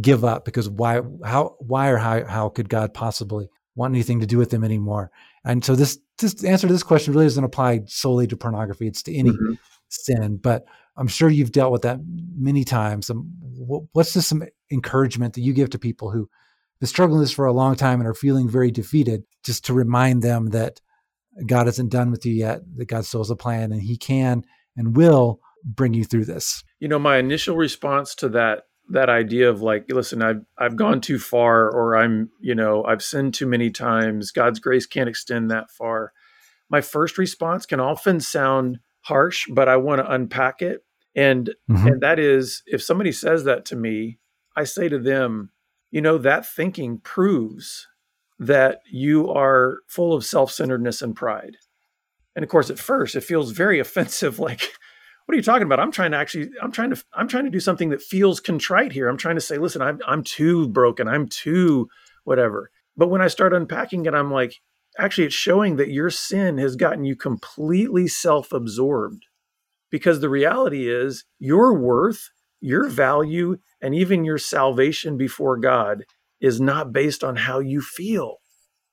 give 0.00 0.24
up 0.24 0.44
because 0.44 0.68
why 0.68 1.00
how 1.24 1.56
why 1.60 1.88
or 1.88 1.98
how 1.98 2.24
how 2.26 2.48
could 2.48 2.68
God 2.68 2.92
possibly 2.92 3.48
want 3.74 3.94
anything 3.94 4.20
to 4.20 4.26
do 4.26 4.36
with 4.38 4.50
them 4.50 4.64
anymore? 4.64 5.12
And 5.44 5.64
so 5.64 5.76
this 5.76 5.98
this 6.18 6.44
answer 6.44 6.66
to 6.66 6.72
this 6.72 6.82
question 6.82 7.14
really 7.14 7.26
doesn't 7.26 7.44
apply 7.44 7.82
solely 7.86 8.26
to 8.26 8.36
pornography. 8.36 8.88
It's 8.88 9.02
to 9.04 9.14
any 9.14 9.30
mm-hmm 9.30 9.54
sin, 9.92 10.36
but 10.36 10.64
I'm 10.96 11.08
sure 11.08 11.28
you've 11.28 11.52
dealt 11.52 11.72
with 11.72 11.82
that 11.82 12.00
many 12.36 12.64
times. 12.64 13.10
Um, 13.10 13.32
what's 13.92 14.12
just 14.12 14.28
some 14.28 14.42
encouragement 14.70 15.34
that 15.34 15.42
you 15.42 15.52
give 15.52 15.70
to 15.70 15.78
people 15.78 16.10
who 16.10 16.20
have 16.20 16.28
been 16.80 16.88
struggling 16.88 17.20
with 17.20 17.28
this 17.28 17.34
for 17.34 17.46
a 17.46 17.52
long 17.52 17.76
time 17.76 18.00
and 18.00 18.08
are 18.08 18.14
feeling 18.14 18.48
very 18.48 18.70
defeated, 18.70 19.24
just 19.42 19.64
to 19.66 19.74
remind 19.74 20.22
them 20.22 20.50
that 20.50 20.80
God 21.46 21.68
isn't 21.68 21.90
done 21.90 22.10
with 22.10 22.26
you 22.26 22.34
yet, 22.34 22.60
that 22.76 22.86
God 22.86 23.04
still 23.04 23.20
has 23.20 23.30
a 23.30 23.36
plan 23.36 23.72
and 23.72 23.82
He 23.82 23.96
can 23.96 24.44
and 24.76 24.96
will 24.96 25.40
bring 25.64 25.94
you 25.94 26.04
through 26.04 26.24
this? 26.24 26.64
You 26.80 26.88
know, 26.88 26.98
my 26.98 27.18
initial 27.18 27.56
response 27.56 28.14
to 28.16 28.28
that 28.30 28.64
that 28.90 29.08
idea 29.08 29.48
of 29.48 29.62
like, 29.62 29.86
listen, 29.88 30.22
I've 30.22 30.44
I've 30.58 30.76
gone 30.76 31.00
too 31.00 31.18
far, 31.18 31.70
or 31.70 31.96
I'm, 31.96 32.30
you 32.40 32.54
know, 32.54 32.84
I've 32.84 33.02
sinned 33.02 33.34
too 33.34 33.46
many 33.46 33.70
times. 33.70 34.32
God's 34.32 34.58
grace 34.58 34.86
can't 34.86 35.08
extend 35.08 35.50
that 35.50 35.70
far. 35.70 36.12
My 36.68 36.80
first 36.80 37.16
response 37.16 37.64
can 37.64 37.80
often 37.80 38.20
sound 38.20 38.80
harsh, 39.02 39.46
but 39.50 39.68
I 39.68 39.76
want 39.76 40.00
to 40.00 40.10
unpack 40.10 40.62
it. 40.62 40.84
And 41.14 41.50
mm-hmm. 41.70 41.86
and 41.86 42.00
that 42.00 42.18
is 42.18 42.62
if 42.66 42.82
somebody 42.82 43.12
says 43.12 43.44
that 43.44 43.64
to 43.66 43.76
me, 43.76 44.18
I 44.56 44.64
say 44.64 44.88
to 44.88 44.98
them, 44.98 45.50
you 45.90 46.00
know, 46.00 46.18
that 46.18 46.46
thinking 46.46 46.98
proves 46.98 47.86
that 48.38 48.80
you 48.90 49.30
are 49.30 49.78
full 49.86 50.14
of 50.14 50.24
self-centeredness 50.24 51.02
and 51.02 51.14
pride. 51.14 51.56
And 52.34 52.42
of 52.42 52.48
course, 52.48 52.70
at 52.70 52.78
first 52.78 53.14
it 53.14 53.24
feels 53.24 53.52
very 53.52 53.78
offensive 53.80 54.38
like 54.38 54.72
what 55.26 55.34
are 55.34 55.36
you 55.36 55.42
talking 55.42 55.66
about? 55.66 55.80
I'm 55.80 55.92
trying 55.92 56.10
to 56.12 56.16
actually 56.16 56.50
I'm 56.60 56.72
trying 56.72 56.90
to 56.90 57.04
I'm 57.12 57.28
trying 57.28 57.44
to 57.44 57.50
do 57.50 57.60
something 57.60 57.90
that 57.90 58.02
feels 58.02 58.40
contrite 58.40 58.92
here. 58.92 59.08
I'm 59.08 59.16
trying 59.16 59.36
to 59.36 59.40
say, 59.40 59.58
listen, 59.58 59.82
I'm 59.82 60.00
I'm 60.06 60.24
too 60.24 60.68
broken. 60.68 61.08
I'm 61.08 61.28
too 61.28 61.88
whatever. 62.24 62.70
But 62.96 63.08
when 63.08 63.22
I 63.22 63.28
start 63.28 63.54
unpacking 63.54 64.06
it, 64.06 64.14
I'm 64.14 64.30
like, 64.30 64.60
actually 64.98 65.26
it's 65.26 65.34
showing 65.34 65.76
that 65.76 65.90
your 65.90 66.10
sin 66.10 66.58
has 66.58 66.76
gotten 66.76 67.04
you 67.04 67.16
completely 67.16 68.06
self-absorbed. 68.08 69.24
Because 69.90 70.20
the 70.20 70.30
reality 70.30 70.88
is 70.88 71.24
your 71.38 71.74
worth 71.74 72.30
your 72.62 72.88
value 72.88 73.58
and 73.80 73.94
even 73.94 74.24
your 74.24 74.38
salvation 74.38 75.18
before 75.18 75.58
god 75.58 76.04
is 76.40 76.60
not 76.60 76.92
based 76.92 77.22
on 77.22 77.36
how 77.36 77.58
you 77.58 77.80
feel 77.82 78.36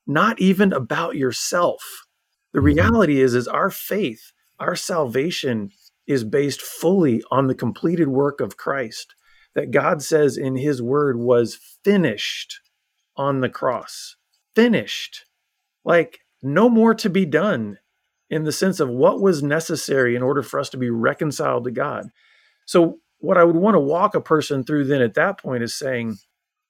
not 0.06 0.40
even 0.40 0.72
about 0.72 1.14
yourself. 1.14 1.82
The 2.52 2.58
mm-hmm. 2.58 2.66
reality 2.66 3.20
is 3.20 3.34
is 3.34 3.48
our 3.48 3.70
faith 3.70 4.32
our 4.58 4.76
salvation 4.76 5.70
is 6.06 6.24
based 6.24 6.60
fully 6.60 7.22
on 7.30 7.46
the 7.46 7.54
completed 7.54 8.08
work 8.08 8.40
of 8.40 8.56
christ 8.56 9.14
that 9.54 9.70
god 9.70 10.02
says 10.02 10.36
in 10.36 10.56
his 10.56 10.82
word 10.82 11.18
was 11.18 11.58
finished 11.84 12.60
on 13.16 13.40
the 13.40 13.48
cross. 13.48 14.16
Finished 14.56 15.26
like 15.84 16.20
no 16.42 16.68
more 16.68 16.94
to 16.94 17.10
be 17.10 17.26
done 17.26 17.78
in 18.28 18.44
the 18.44 18.52
sense 18.52 18.80
of 18.80 18.88
what 18.88 19.20
was 19.20 19.42
necessary 19.42 20.14
in 20.14 20.22
order 20.22 20.42
for 20.42 20.60
us 20.60 20.70
to 20.70 20.76
be 20.76 20.90
reconciled 20.90 21.64
to 21.64 21.70
God. 21.70 22.08
So, 22.66 22.98
what 23.18 23.36
I 23.36 23.44
would 23.44 23.56
want 23.56 23.74
to 23.74 23.80
walk 23.80 24.14
a 24.14 24.20
person 24.20 24.64
through 24.64 24.86
then 24.86 25.02
at 25.02 25.14
that 25.14 25.38
point 25.38 25.62
is 25.62 25.74
saying, 25.74 26.16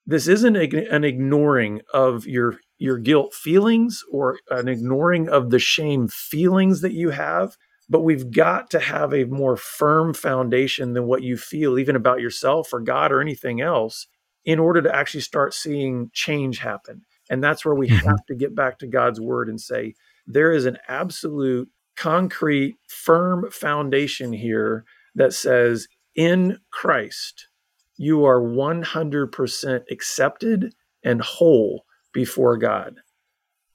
this 0.07 0.27
isn't 0.27 0.57
an 0.57 1.05
ignoring 1.05 1.83
of 1.95 2.27
your 2.27 2.59
your 2.79 2.99
guilt 2.99 3.33
feelings 3.35 4.03
or 4.11 4.39
an 4.51 4.67
ignoring 4.67 5.29
of 5.29 5.51
the 5.51 5.59
shame 5.59 6.09
feelings 6.09 6.81
that 6.81 6.93
you 6.93 7.11
have 7.11 7.57
but 7.89 8.03
we've 8.03 8.31
got 8.31 8.71
to 8.71 8.79
have 8.79 9.13
a 9.13 9.25
more 9.25 9.57
firm 9.57 10.15
foundation 10.15 10.93
than 10.95 11.07
what 11.07 11.23
you 11.23 11.37
feel 11.37 11.79
even 11.79 11.95
about 11.95 12.21
yourself 12.21 12.73
or 12.73 12.81
god 12.81 13.13
or 13.13 13.21
anything 13.21 13.61
else 13.61 14.07
in 14.45 14.59
order 14.59 14.83
to 14.83 14.95
actually 14.95 15.21
start 15.21 15.55
seeing 15.55 16.11
change 16.13 16.59
happen 16.59 17.03
and 17.31 17.43
that's 17.43 17.65
where 17.65 17.77
we 17.77 17.89
mm-hmm. 17.89 18.09
have 18.09 18.27
to 18.27 18.35
get 18.35 18.55
back 18.55 18.79
to 18.81 18.89
God's 18.89 19.21
word 19.21 19.49
and 19.49 19.61
say, 19.61 19.95
there 20.27 20.53
is 20.53 20.67
an 20.67 20.77
absolute, 20.89 21.69
concrete, 21.97 22.77
firm 22.89 23.49
foundation 23.51 24.33
here 24.33 24.85
that 25.15 25.33
says, 25.33 25.87
in 26.17 26.59
Christ, 26.73 27.49
you 27.97 28.25
are 28.25 28.41
100% 28.41 29.83
accepted 29.91 30.75
and 31.05 31.23
whole 31.23 31.85
before 32.13 32.57
God. 32.57 32.97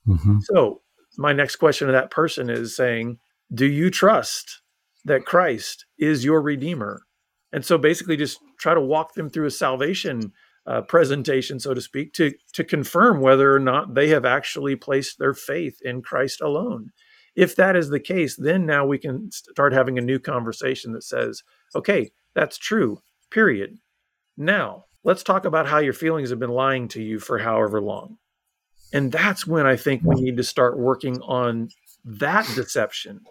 Mm-hmm. 0.06 0.40
So, 0.42 0.82
my 1.18 1.32
next 1.32 1.56
question 1.56 1.88
to 1.88 1.94
that 1.94 2.12
person 2.12 2.50
is 2.50 2.76
saying, 2.76 3.20
Do 3.54 3.66
you 3.66 3.90
trust 3.90 4.62
that 5.06 5.26
Christ 5.26 5.86
is 5.98 6.26
your 6.26 6.42
Redeemer? 6.42 7.04
And 7.54 7.64
so, 7.64 7.78
basically, 7.78 8.18
just 8.18 8.40
try 8.60 8.74
to 8.74 8.82
walk 8.82 9.14
them 9.14 9.30
through 9.30 9.46
a 9.46 9.52
salvation 9.52 10.34
uh, 10.68 10.82
presentation, 10.82 11.60
so 11.60 11.74
to 11.74 11.82
speak, 11.82 12.14
to 12.14 12.34
to 12.54 12.64
confirm 12.64 13.22
whether 13.22 13.54
or 13.54 13.60
not 13.60 13.94
they 13.94 14.10
have 14.10 14.26
actually 14.26 14.76
placed 14.76 15.20
their 15.20 15.34
faith 15.34 15.80
in 15.84 16.02
Christ 16.02 16.42
alone. 16.42 16.92
if 17.36 17.56
that 17.58 17.76
is 17.76 17.90
the 17.90 18.00
case, 18.00 18.36
then 18.38 18.66
now 18.66 18.86
we 18.86 18.98
can 18.98 19.30
start 19.32 19.74
having 19.74 19.98
a 19.98 20.02
new 20.02 20.20
conversation 20.20 20.94
that 20.94 21.04
says, 21.04 21.44
okay, 21.76 22.10
that's 22.34 22.58
true, 22.58 23.02
period. 23.30 23.78
Now, 24.38 24.86
let's 25.04 25.24
talk 25.24 25.46
about 25.46 25.68
how 25.68 25.80
your 25.80 25.94
feelings 25.94 26.30
have 26.30 26.40
been 26.40 26.50
lying 26.50 26.88
to 26.90 27.02
you 27.02 27.20
for 27.20 27.40
however 27.40 27.82
long. 27.82 28.18
And 28.94 29.12
that's 29.12 29.46
when 29.46 29.66
I 29.66 29.76
think 29.76 30.04
we 30.04 30.16
need 30.22 30.38
to 30.38 30.44
start 30.44 30.80
working 30.80 31.22
on 31.22 31.70
that 32.06 32.46
deception 32.56 33.22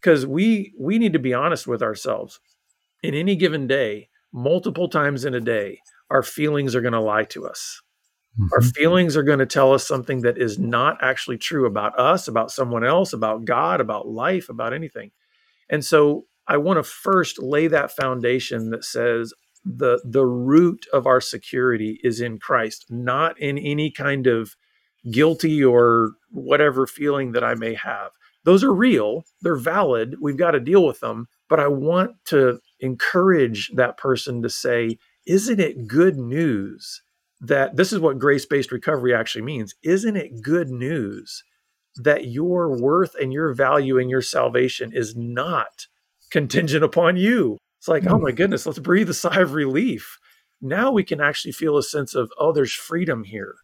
because 0.00 0.24
we 0.24 0.72
we 0.78 0.98
need 0.98 1.12
to 1.12 1.18
be 1.18 1.34
honest 1.34 1.66
with 1.66 1.82
ourselves. 1.82 2.40
In 3.02 3.14
any 3.14 3.36
given 3.36 3.66
day, 3.66 4.08
multiple 4.32 4.88
times 4.88 5.24
in 5.24 5.34
a 5.34 5.40
day, 5.40 5.80
our 6.12 6.22
feelings 6.22 6.74
are 6.74 6.80
going 6.80 6.92
to 6.92 7.00
lie 7.00 7.24
to 7.24 7.46
us. 7.46 7.80
Mm-hmm. 8.38 8.48
Our 8.54 8.62
feelings 8.62 9.16
are 9.16 9.22
going 9.22 9.38
to 9.38 9.46
tell 9.46 9.72
us 9.72 9.86
something 9.86 10.22
that 10.22 10.38
is 10.38 10.58
not 10.58 10.98
actually 11.02 11.38
true 11.38 11.66
about 11.66 11.98
us, 11.98 12.28
about 12.28 12.50
someone 12.50 12.84
else, 12.84 13.12
about 13.12 13.44
God, 13.44 13.80
about 13.80 14.08
life, 14.08 14.48
about 14.48 14.72
anything. 14.72 15.10
And 15.68 15.84
so 15.84 16.26
I 16.46 16.56
want 16.58 16.78
to 16.78 16.82
first 16.82 17.42
lay 17.42 17.66
that 17.68 17.90
foundation 17.90 18.70
that 18.70 18.84
says 18.84 19.32
the 19.64 20.00
the 20.04 20.26
root 20.26 20.86
of 20.92 21.06
our 21.06 21.20
security 21.20 22.00
is 22.02 22.20
in 22.20 22.38
Christ, 22.38 22.86
not 22.90 23.38
in 23.38 23.58
any 23.58 23.90
kind 23.90 24.26
of 24.26 24.56
guilty 25.10 25.62
or 25.62 26.12
whatever 26.30 26.86
feeling 26.86 27.32
that 27.32 27.44
I 27.44 27.54
may 27.54 27.74
have. 27.74 28.10
Those 28.44 28.64
are 28.64 28.74
real, 28.74 29.24
they're 29.42 29.56
valid, 29.56 30.16
we've 30.20 30.36
got 30.36 30.50
to 30.52 30.60
deal 30.60 30.84
with 30.84 30.98
them, 31.00 31.28
but 31.48 31.60
I 31.60 31.68
want 31.68 32.16
to 32.26 32.58
encourage 32.80 33.70
that 33.76 33.96
person 33.96 34.42
to 34.42 34.50
say, 34.50 34.98
isn't 35.26 35.60
it 35.60 35.86
good 35.86 36.16
news 36.16 37.02
that 37.42 37.76
this 37.76 37.92
is 37.92 37.98
what 37.98 38.20
grace 38.20 38.46
based 38.46 38.72
recovery 38.72 39.12
actually 39.12 39.42
means. 39.42 39.74
Isn't 39.82 40.16
it 40.16 40.40
good 40.40 40.70
news 40.70 41.42
that 41.96 42.28
your 42.28 42.80
worth 42.80 43.14
and 43.20 43.32
your 43.32 43.52
value 43.52 43.98
and 43.98 44.08
your 44.08 44.22
salvation 44.22 44.92
is 44.94 45.16
not 45.16 45.86
contingent 46.30 46.84
upon 46.84 47.16
you? 47.16 47.58
It's 47.78 47.88
like, 47.88 48.06
oh 48.06 48.16
hmm. 48.16 48.22
my 48.22 48.30
goodness, 48.32 48.64
let's 48.64 48.78
breathe 48.78 49.10
a 49.10 49.14
sigh 49.14 49.40
of 49.40 49.54
relief. 49.54 50.18
Now 50.60 50.92
we 50.92 51.02
can 51.02 51.20
actually 51.20 51.52
feel 51.52 51.76
a 51.76 51.82
sense 51.82 52.14
of, 52.14 52.30
oh, 52.38 52.52
there's 52.52 52.72
freedom 52.72 53.24
here. 53.24 53.56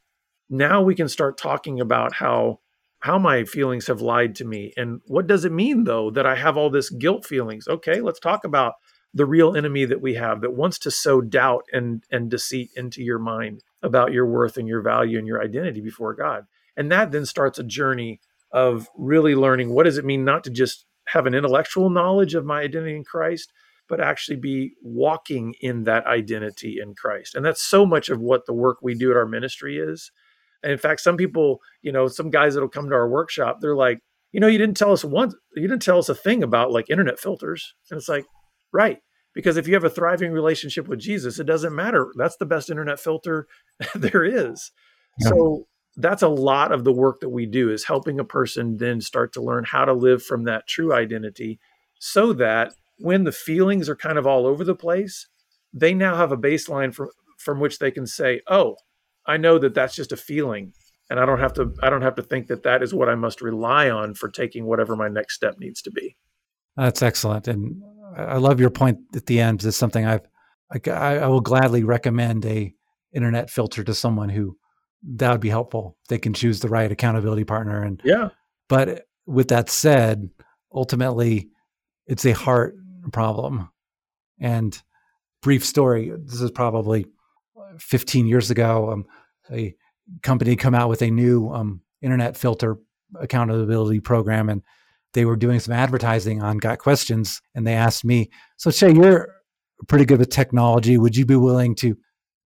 Now 0.50 0.82
we 0.82 0.96
can 0.96 1.08
start 1.08 1.38
talking 1.38 1.80
about 1.80 2.14
how 2.14 2.58
how 3.00 3.16
my 3.16 3.44
feelings 3.44 3.86
have 3.86 4.00
lied 4.00 4.34
to 4.34 4.44
me 4.44 4.72
and 4.76 5.00
what 5.06 5.28
does 5.28 5.44
it 5.44 5.52
mean 5.52 5.84
though 5.84 6.10
that 6.10 6.26
I 6.26 6.34
have 6.34 6.56
all 6.56 6.68
this 6.68 6.90
guilt 6.90 7.24
feelings. 7.24 7.68
Okay, 7.68 8.00
let's 8.00 8.18
talk 8.18 8.42
about 8.42 8.74
the 9.14 9.26
real 9.26 9.56
enemy 9.56 9.84
that 9.84 10.00
we 10.00 10.14
have 10.14 10.40
that 10.40 10.54
wants 10.54 10.78
to 10.78 10.90
sow 10.90 11.20
doubt 11.20 11.64
and 11.72 12.04
and 12.10 12.30
deceit 12.30 12.70
into 12.76 13.02
your 13.02 13.18
mind 13.18 13.62
about 13.82 14.12
your 14.12 14.26
worth 14.26 14.56
and 14.56 14.68
your 14.68 14.82
value 14.82 15.18
and 15.18 15.26
your 15.26 15.42
identity 15.42 15.80
before 15.80 16.14
God. 16.14 16.44
And 16.76 16.92
that 16.92 17.10
then 17.10 17.26
starts 17.26 17.58
a 17.58 17.64
journey 17.64 18.20
of 18.52 18.88
really 18.96 19.34
learning 19.34 19.70
what 19.70 19.84
does 19.84 19.98
it 19.98 20.04
mean 20.04 20.24
not 20.24 20.44
to 20.44 20.50
just 20.50 20.86
have 21.08 21.26
an 21.26 21.34
intellectual 21.34 21.90
knowledge 21.90 22.34
of 22.34 22.44
my 22.44 22.60
identity 22.60 22.96
in 22.96 23.04
Christ, 23.04 23.52
but 23.88 24.00
actually 24.00 24.36
be 24.36 24.74
walking 24.82 25.54
in 25.60 25.84
that 25.84 26.06
identity 26.06 26.78
in 26.80 26.94
Christ. 26.94 27.34
And 27.34 27.44
that's 27.44 27.62
so 27.62 27.86
much 27.86 28.10
of 28.10 28.20
what 28.20 28.46
the 28.46 28.52
work 28.52 28.78
we 28.82 28.94
do 28.94 29.10
at 29.10 29.16
our 29.16 29.26
ministry 29.26 29.78
is. 29.78 30.10
And 30.62 30.72
in 30.72 30.78
fact, 30.78 31.00
some 31.00 31.16
people, 31.16 31.60
you 31.82 31.92
know, 31.92 32.08
some 32.08 32.30
guys 32.30 32.54
that'll 32.54 32.68
come 32.68 32.88
to 32.88 32.94
our 32.94 33.08
workshop, 33.08 33.58
they're 33.60 33.76
like, 33.76 34.00
you 34.32 34.40
know, 34.40 34.46
you 34.46 34.58
didn't 34.58 34.76
tell 34.76 34.92
us 34.92 35.04
once, 35.04 35.34
you 35.56 35.66
didn't 35.66 35.82
tell 35.82 35.98
us 35.98 36.08
a 36.08 36.14
thing 36.14 36.42
about 36.42 36.72
like 36.72 36.90
internet 36.90 37.18
filters. 37.18 37.74
And 37.90 37.98
it's 37.98 38.08
like, 38.08 38.26
right. 38.72 38.98
Because 39.34 39.56
if 39.56 39.68
you 39.68 39.74
have 39.74 39.84
a 39.84 39.90
thriving 39.90 40.32
relationship 40.32 40.88
with 40.88 40.98
Jesus, 40.98 41.38
it 41.38 41.44
doesn't 41.44 41.74
matter. 41.74 42.12
That's 42.16 42.36
the 42.36 42.46
best 42.46 42.70
internet 42.70 42.98
filter 42.98 43.46
there 43.94 44.24
is. 44.24 44.72
Yeah. 45.20 45.28
So 45.28 45.66
that's 45.96 46.22
a 46.22 46.28
lot 46.28 46.72
of 46.72 46.84
the 46.84 46.92
work 46.92 47.20
that 47.20 47.28
we 47.28 47.46
do 47.46 47.70
is 47.70 47.84
helping 47.84 48.18
a 48.18 48.24
person 48.24 48.76
then 48.78 49.00
start 49.00 49.32
to 49.34 49.42
learn 49.42 49.64
how 49.64 49.84
to 49.84 49.92
live 49.92 50.22
from 50.22 50.44
that 50.44 50.66
true 50.66 50.92
identity 50.92 51.58
so 51.98 52.32
that 52.34 52.72
when 52.98 53.24
the 53.24 53.32
feelings 53.32 53.88
are 53.88 53.96
kind 53.96 54.18
of 54.18 54.26
all 54.26 54.46
over 54.46 54.64
the 54.64 54.74
place, 54.74 55.28
they 55.72 55.94
now 55.94 56.16
have 56.16 56.32
a 56.32 56.36
baseline 56.36 56.94
from 56.94 57.10
from 57.38 57.60
which 57.60 57.78
they 57.78 57.90
can 57.90 58.06
say, 58.06 58.40
"Oh, 58.48 58.76
I 59.26 59.36
know 59.36 59.58
that 59.58 59.74
that's 59.74 59.94
just 59.94 60.12
a 60.12 60.16
feeling." 60.16 60.72
And 61.10 61.18
I 61.18 61.26
don't 61.26 61.38
have 61.38 61.52
to 61.54 61.74
I 61.82 61.90
don't 61.90 62.02
have 62.02 62.16
to 62.16 62.22
think 62.22 62.48
that 62.48 62.64
that 62.64 62.82
is 62.82 62.94
what 62.94 63.08
I 63.08 63.14
must 63.14 63.40
rely 63.40 63.90
on 63.90 64.14
for 64.14 64.28
taking 64.28 64.66
whatever 64.66 64.96
my 64.96 65.08
next 65.08 65.34
step 65.34 65.58
needs 65.58 65.82
to 65.82 65.90
be. 65.90 66.16
That's 66.76 67.02
excellent. 67.02 67.48
And 67.48 67.82
I 68.18 68.36
love 68.36 68.60
your 68.60 68.70
point 68.70 68.98
at 69.14 69.26
the 69.26 69.40
end. 69.40 69.64
It's 69.64 69.76
something 69.76 70.04
I've, 70.04 70.26
I, 70.70 70.90
I 70.90 71.26
will 71.26 71.40
gladly 71.40 71.84
recommend 71.84 72.44
a 72.44 72.74
internet 73.12 73.50
filter 73.50 73.84
to 73.84 73.94
someone 73.94 74.28
who 74.28 74.56
that 75.02 75.30
would 75.30 75.40
be 75.40 75.48
helpful. 75.48 75.96
They 76.08 76.18
can 76.18 76.34
choose 76.34 76.60
the 76.60 76.68
right 76.68 76.90
accountability 76.90 77.44
partner. 77.44 77.82
And 77.82 78.00
yeah, 78.04 78.30
but 78.68 79.06
with 79.26 79.48
that 79.48 79.70
said, 79.70 80.28
ultimately 80.72 81.48
it's 82.06 82.26
a 82.26 82.32
heart 82.32 82.74
problem. 83.12 83.70
And 84.40 84.80
brief 85.42 85.64
story. 85.64 86.12
This 86.24 86.40
is 86.40 86.50
probably 86.50 87.06
15 87.78 88.26
years 88.26 88.50
ago. 88.50 88.90
Um, 88.90 89.06
a 89.50 89.74
company 90.22 90.56
come 90.56 90.74
out 90.74 90.88
with 90.88 91.02
a 91.02 91.10
new 91.10 91.50
um, 91.50 91.80
internet 92.02 92.36
filter 92.36 92.76
accountability 93.18 94.00
program, 94.00 94.48
and 94.48 94.62
they 95.14 95.24
were 95.24 95.36
doing 95.36 95.60
some 95.60 95.74
advertising 95.74 96.42
on 96.42 96.58
Got 96.58 96.78
Questions, 96.78 97.40
and 97.54 97.66
they 97.66 97.74
asked 97.74 98.04
me, 98.04 98.30
"So 98.56 98.70
Shea, 98.70 98.92
you're 98.92 99.28
pretty 99.86 100.04
good 100.04 100.18
with 100.18 100.30
technology. 100.30 100.98
Would 100.98 101.16
you 101.16 101.24
be 101.24 101.36
willing 101.36 101.74
to 101.76 101.96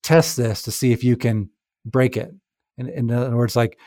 test 0.04 0.38
this 0.38 0.62
to 0.64 0.72
see 0.72 0.92
if 0.92 1.04
you 1.04 1.18
can 1.18 1.50
break 1.86 2.18
it?" 2.18 2.32
In, 2.78 2.88
in 2.88 3.12
other 3.12 3.36
words, 3.36 3.56
like 3.56 3.78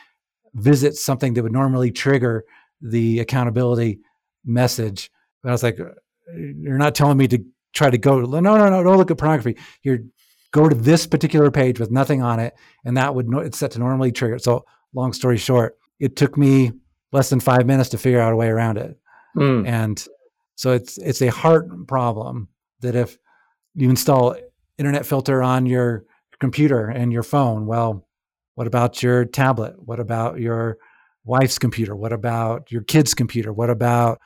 visit 0.53 0.95
something 0.95 1.33
that 1.33 1.43
would 1.43 1.51
normally 1.51 1.91
trigger 1.91 2.43
the 2.81 3.19
accountability 3.19 3.99
message. 4.45 5.09
And 5.43 5.51
I 5.51 5.53
was 5.53 5.63
like, 5.63 5.77
"You're 5.77 6.77
not 6.77 6.95
telling 6.95 7.17
me 7.17 7.27
to 7.29 7.43
try 7.73 7.89
to 7.89 7.97
go. 7.97 8.21
No, 8.21 8.39
no, 8.39 8.69
no, 8.69 8.83
don't 8.83 8.97
look 8.97 9.11
at 9.11 9.17
pornography. 9.17 9.57
You're 9.83 9.99
go 10.51 10.69
to 10.69 10.75
this 10.75 11.05
particular 11.05 11.51
page 11.51 11.79
with 11.79 11.91
nothing 11.91 12.21
on 12.21 12.39
it, 12.39 12.53
and 12.85 12.95
that 12.95 13.13
would 13.13 13.27
it's 13.45 13.57
set 13.57 13.71
to 13.71 13.79
normally 13.79 14.11
trigger." 14.11 14.39
So, 14.39 14.65
long 14.93 15.13
story 15.13 15.37
short, 15.37 15.77
it 15.99 16.15
took 16.15 16.37
me 16.37 16.71
less 17.11 17.29
than 17.29 17.39
five 17.39 17.65
minutes 17.65 17.89
to 17.89 17.97
figure 17.97 18.19
out 18.19 18.33
a 18.33 18.35
way 18.35 18.47
around 18.47 18.77
it. 18.77 18.97
Mm. 19.37 19.67
And 19.67 20.07
so 20.55 20.71
it's 20.71 20.97
it's 20.97 21.21
a 21.21 21.31
heart 21.31 21.87
problem 21.87 22.49
that 22.81 22.95
if 22.95 23.17
you 23.73 23.89
install 23.89 24.35
internet 24.77 25.05
filter 25.05 25.43
on 25.43 25.65
your 25.65 26.05
computer 26.39 26.87
and 26.87 27.11
your 27.11 27.23
phone, 27.23 27.65
well, 27.65 28.07
what 28.55 28.67
about 28.67 29.03
your 29.03 29.25
tablet? 29.25 29.75
What 29.77 29.99
about 29.99 30.39
your 30.39 30.77
wife's 31.25 31.59
computer? 31.59 31.95
What 31.95 32.13
about 32.13 32.71
your 32.71 32.83
kid's 32.83 33.13
computer? 33.13 33.51
What 33.51 33.69
about 33.69 34.19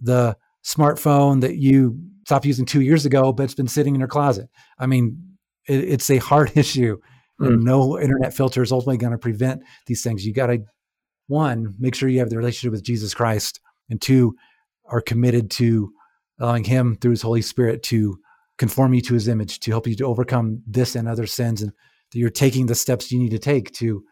the 0.00 0.36
smartphone 0.64 1.40
that 1.40 1.56
you 1.56 1.98
stopped 2.24 2.46
using 2.46 2.66
two 2.66 2.80
years 2.80 3.04
ago, 3.04 3.32
but 3.32 3.44
it's 3.44 3.54
been 3.54 3.68
sitting 3.68 3.94
in 3.94 4.00
your 4.00 4.08
closet? 4.08 4.48
I 4.78 4.86
mean, 4.86 5.36
it, 5.68 5.80
it's 5.84 6.10
a 6.10 6.18
heart 6.18 6.56
issue. 6.56 6.98
Mm. 7.40 7.46
And 7.46 7.64
no 7.64 7.98
internet 7.98 8.32
filter 8.32 8.62
is 8.62 8.70
ultimately 8.70 8.98
going 8.98 9.12
to 9.12 9.18
prevent 9.18 9.62
these 9.86 10.04
things. 10.04 10.24
You 10.24 10.32
got 10.32 10.46
to 10.46 10.58
one, 11.26 11.74
make 11.78 11.94
sure 11.94 12.08
you 12.08 12.18
have 12.18 12.30
the 12.30 12.36
relationship 12.36 12.72
with 12.72 12.82
Jesus 12.82 13.14
Christ, 13.14 13.60
and 13.88 14.00
two, 14.00 14.34
are 14.86 15.00
committed 15.00 15.50
to 15.52 15.92
allowing 16.38 16.64
Him 16.64 16.96
through 16.96 17.12
His 17.12 17.22
Holy 17.22 17.42
Spirit 17.42 17.82
to 17.84 18.18
conform 18.58 18.94
you 18.94 19.00
to 19.02 19.14
His 19.14 19.28
image, 19.28 19.60
to 19.60 19.70
help 19.70 19.86
you 19.86 19.96
to 19.96 20.04
overcome 20.04 20.62
this 20.66 20.94
and 20.94 21.08
other 21.08 21.26
sins, 21.26 21.62
and 21.62 21.72
that 22.12 22.18
you're 22.18 22.30
taking 22.30 22.66
the 22.66 22.74
steps 22.74 23.10
you 23.10 23.18
need 23.18 23.30
to 23.30 23.38
take 23.38 23.72
to 23.74 24.04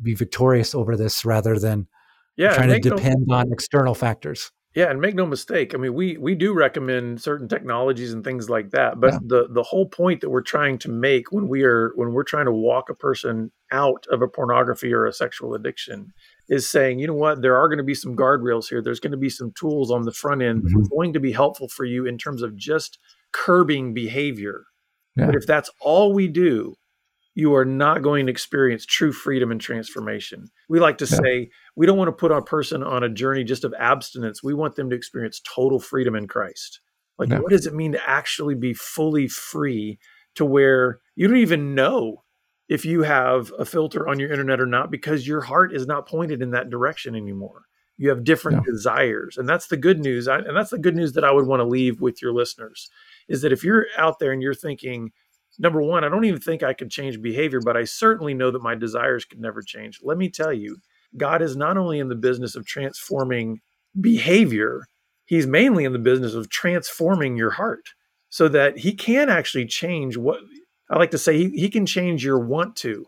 be 0.00 0.14
victorious 0.14 0.74
over 0.74 0.96
this 0.96 1.24
rather 1.24 1.58
than 1.58 1.88
yeah, 2.36 2.54
trying 2.54 2.68
to 2.68 2.78
depend 2.78 3.24
no, 3.26 3.36
on 3.36 3.52
external 3.52 3.94
factors. 3.94 4.52
Yeah, 4.74 4.90
and 4.90 5.00
make 5.00 5.16
no 5.16 5.26
mistake. 5.26 5.74
I 5.74 5.78
mean, 5.78 5.94
we 5.94 6.16
we 6.18 6.34
do 6.34 6.52
recommend 6.52 7.20
certain 7.20 7.48
technologies 7.48 8.12
and 8.12 8.22
things 8.22 8.48
like 8.48 8.70
that, 8.70 9.00
but 9.00 9.14
yeah. 9.14 9.18
the 9.26 9.48
the 9.50 9.62
whole 9.62 9.86
point 9.86 10.20
that 10.20 10.30
we're 10.30 10.42
trying 10.42 10.78
to 10.78 10.90
make 10.90 11.32
when 11.32 11.48
we 11.48 11.64
are 11.64 11.90
when 11.96 12.12
we're 12.12 12.22
trying 12.22 12.44
to 12.44 12.52
walk 12.52 12.90
a 12.90 12.94
person 12.94 13.50
out 13.72 14.04
of 14.12 14.22
a 14.22 14.28
pornography 14.28 14.92
or 14.92 15.06
a 15.06 15.12
sexual 15.12 15.54
addiction 15.54 16.12
is 16.48 16.68
saying, 16.68 16.98
you 16.98 17.06
know 17.06 17.14
what, 17.14 17.42
there 17.42 17.56
are 17.56 17.68
going 17.68 17.78
to 17.78 17.84
be 17.84 17.94
some 17.94 18.16
guardrails 18.16 18.68
here. 18.68 18.80
There's 18.82 19.00
going 19.00 19.12
to 19.12 19.18
be 19.18 19.30
some 19.30 19.52
tools 19.58 19.90
on 19.90 20.02
the 20.02 20.12
front 20.12 20.42
end 20.42 20.62
mm-hmm. 20.62 20.82
going 20.94 21.12
to 21.12 21.20
be 21.20 21.32
helpful 21.32 21.68
for 21.68 21.84
you 21.84 22.06
in 22.06 22.16
terms 22.16 22.42
of 22.42 22.56
just 22.56 22.98
curbing 23.32 23.92
behavior. 23.92 24.64
Yeah. 25.16 25.26
But 25.26 25.34
if 25.34 25.46
that's 25.46 25.70
all 25.80 26.12
we 26.12 26.28
do, 26.28 26.76
you 27.34 27.54
are 27.54 27.64
not 27.64 28.02
going 28.02 28.26
to 28.26 28.32
experience 28.32 28.84
true 28.84 29.12
freedom 29.12 29.52
and 29.52 29.60
transformation. 29.60 30.46
We 30.68 30.80
like 30.80 30.98
to 30.98 31.04
yeah. 31.04 31.18
say 31.22 31.50
we 31.76 31.86
don't 31.86 31.98
want 31.98 32.08
to 32.08 32.12
put 32.12 32.32
a 32.32 32.42
person 32.42 32.82
on 32.82 33.04
a 33.04 33.08
journey 33.08 33.44
just 33.44 33.64
of 33.64 33.74
abstinence. 33.78 34.42
We 34.42 34.54
want 34.54 34.74
them 34.74 34.90
to 34.90 34.96
experience 34.96 35.40
total 35.40 35.78
freedom 35.78 36.16
in 36.16 36.26
Christ. 36.26 36.80
Like, 37.18 37.28
yeah. 37.28 37.40
what 37.40 37.50
does 37.50 37.66
it 37.66 37.74
mean 37.74 37.92
to 37.92 38.10
actually 38.10 38.54
be 38.54 38.74
fully 38.74 39.28
free 39.28 39.98
to 40.36 40.44
where 40.44 41.00
you 41.14 41.28
don't 41.28 41.36
even 41.36 41.74
know 41.74 42.22
if 42.68 42.84
you 42.84 43.02
have 43.02 43.52
a 43.58 43.64
filter 43.64 44.08
on 44.08 44.18
your 44.18 44.30
internet 44.30 44.60
or 44.60 44.66
not 44.66 44.90
because 44.90 45.26
your 45.26 45.40
heart 45.40 45.72
is 45.72 45.86
not 45.86 46.08
pointed 46.08 46.42
in 46.42 46.50
that 46.50 46.70
direction 46.70 47.14
anymore 47.14 47.62
you 47.96 48.08
have 48.08 48.24
different 48.24 48.58
yeah. 48.58 48.72
desires 48.72 49.36
and 49.36 49.48
that's 49.48 49.68
the 49.68 49.76
good 49.76 50.00
news 50.00 50.28
I, 50.28 50.38
and 50.38 50.56
that's 50.56 50.70
the 50.70 50.78
good 50.78 50.96
news 50.96 51.12
that 51.14 51.24
i 51.24 51.30
would 51.30 51.46
want 51.46 51.60
to 51.60 51.66
leave 51.66 52.00
with 52.00 52.20
your 52.22 52.32
listeners 52.32 52.88
is 53.28 53.42
that 53.42 53.52
if 53.52 53.64
you're 53.64 53.86
out 53.96 54.18
there 54.18 54.32
and 54.32 54.42
you're 54.42 54.54
thinking 54.54 55.10
number 55.58 55.82
one 55.82 56.04
i 56.04 56.08
don't 56.08 56.24
even 56.24 56.40
think 56.40 56.62
i 56.62 56.72
can 56.72 56.88
change 56.88 57.20
behavior 57.20 57.60
but 57.64 57.76
i 57.76 57.84
certainly 57.84 58.34
know 58.34 58.50
that 58.50 58.62
my 58.62 58.74
desires 58.74 59.24
can 59.24 59.40
never 59.40 59.62
change 59.62 60.00
let 60.02 60.18
me 60.18 60.28
tell 60.28 60.52
you 60.52 60.76
god 61.16 61.42
is 61.42 61.56
not 61.56 61.76
only 61.76 61.98
in 61.98 62.08
the 62.08 62.14
business 62.14 62.54
of 62.54 62.66
transforming 62.66 63.60
behavior. 64.00 64.86
He's 65.24 65.46
mainly 65.46 65.84
in 65.84 65.92
the 65.92 65.98
business 65.98 66.34
of 66.34 66.48
transforming 66.48 67.36
your 67.36 67.50
heart 67.50 67.90
so 68.30 68.48
that 68.48 68.78
he 68.78 68.94
can 68.94 69.28
actually 69.28 69.66
change 69.66 70.16
what 70.16 70.40
I 70.90 70.98
like 70.98 71.10
to 71.12 71.18
say 71.18 71.36
he, 71.36 71.48
he 71.50 71.68
can 71.68 71.86
change 71.86 72.24
your 72.24 72.38
want 72.38 72.76
to. 72.76 73.06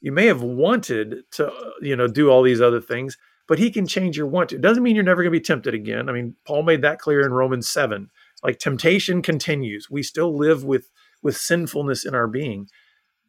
You 0.00 0.12
may 0.12 0.26
have 0.26 0.42
wanted 0.42 1.24
to, 1.32 1.48
uh, 1.48 1.70
you 1.80 1.96
know, 1.96 2.06
do 2.06 2.30
all 2.30 2.42
these 2.42 2.60
other 2.60 2.80
things, 2.80 3.18
but 3.46 3.58
he 3.58 3.70
can 3.70 3.86
change 3.86 4.16
your 4.16 4.26
want 4.26 4.50
to. 4.50 4.56
It 4.56 4.62
doesn't 4.62 4.82
mean 4.82 4.94
you're 4.94 5.04
never 5.04 5.22
going 5.22 5.32
to 5.32 5.38
be 5.38 5.44
tempted 5.44 5.74
again. 5.74 6.08
I 6.08 6.12
mean, 6.12 6.36
Paul 6.46 6.62
made 6.62 6.82
that 6.82 6.98
clear 6.98 7.24
in 7.24 7.32
Romans 7.32 7.68
7. 7.68 8.08
Like 8.42 8.58
temptation 8.58 9.22
continues. 9.22 9.90
We 9.90 10.02
still 10.02 10.36
live 10.36 10.64
with 10.64 10.90
with 11.20 11.36
sinfulness 11.36 12.06
in 12.06 12.14
our 12.14 12.28
being, 12.28 12.68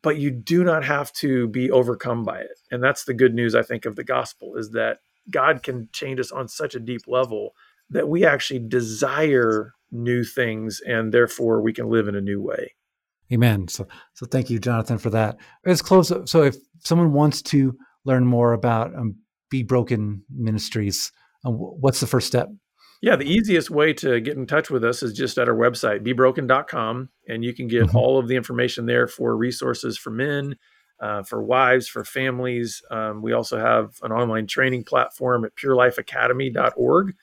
but 0.03 0.17
you 0.17 0.29
do 0.29 0.63
not 0.63 0.83
have 0.85 1.11
to 1.13 1.47
be 1.47 1.71
overcome 1.71 2.23
by 2.23 2.39
it. 2.39 2.59
And 2.69 2.83
that's 2.83 3.03
the 3.03 3.15
good 3.15 3.33
news 3.33 3.55
I 3.55 3.63
think 3.63 3.85
of 3.85 3.95
the 3.95 4.03
gospel 4.03 4.55
is 4.55 4.71
that 4.71 4.99
God 5.31 5.63
can 5.63 5.89
change 5.91 6.19
us 6.19 6.31
on 6.31 6.47
such 6.47 6.75
a 6.75 6.79
deep 6.79 7.01
level 7.07 7.55
that 7.89 8.07
we 8.07 8.23
actually 8.23 8.59
desire 8.59 9.73
new 9.91 10.23
things 10.23 10.81
and 10.85 11.11
therefore 11.11 11.61
we 11.61 11.73
can 11.73 11.89
live 11.89 12.07
in 12.07 12.15
a 12.15 12.21
new 12.21 12.39
way. 12.39 12.75
Amen. 13.31 13.67
So, 13.67 13.87
so 14.13 14.25
thank 14.25 14.49
you, 14.49 14.59
Jonathan, 14.59 14.97
for 14.97 15.09
that. 15.11 15.37
Let's 15.65 15.81
close. 15.81 16.11
So, 16.25 16.43
if 16.43 16.55
someone 16.79 17.13
wants 17.13 17.41
to 17.43 17.77
learn 18.05 18.25
more 18.25 18.53
about 18.53 18.95
um, 18.95 19.15
Be 19.49 19.63
Broken 19.63 20.23
Ministries, 20.29 21.11
um, 21.45 21.53
what's 21.53 21.99
the 21.99 22.07
first 22.07 22.27
step? 22.27 22.49
Yeah, 23.01 23.15
the 23.15 23.31
easiest 23.31 23.69
way 23.69 23.93
to 23.93 24.19
get 24.19 24.35
in 24.35 24.45
touch 24.45 24.69
with 24.69 24.83
us 24.83 25.03
is 25.03 25.13
just 25.13 25.37
at 25.37 25.47
our 25.47 25.55
website, 25.55 26.05
bebroken.com, 26.05 27.09
and 27.29 27.45
you 27.45 27.53
can 27.53 27.67
get 27.67 27.85
mm-hmm. 27.85 27.97
all 27.97 28.19
of 28.19 28.27
the 28.27 28.35
information 28.35 28.85
there 28.85 29.07
for 29.07 29.37
resources 29.37 29.97
for 29.97 30.09
men, 30.09 30.57
uh, 30.99 31.23
for 31.23 31.41
wives, 31.41 31.87
for 31.87 32.03
families. 32.03 32.81
Um, 32.91 33.21
we 33.21 33.31
also 33.31 33.57
have 33.57 33.93
an 34.03 34.11
online 34.11 34.47
training 34.47 34.83
platform 34.83 35.45
at 35.45 35.55
purelifeacademy.org. 35.55 37.13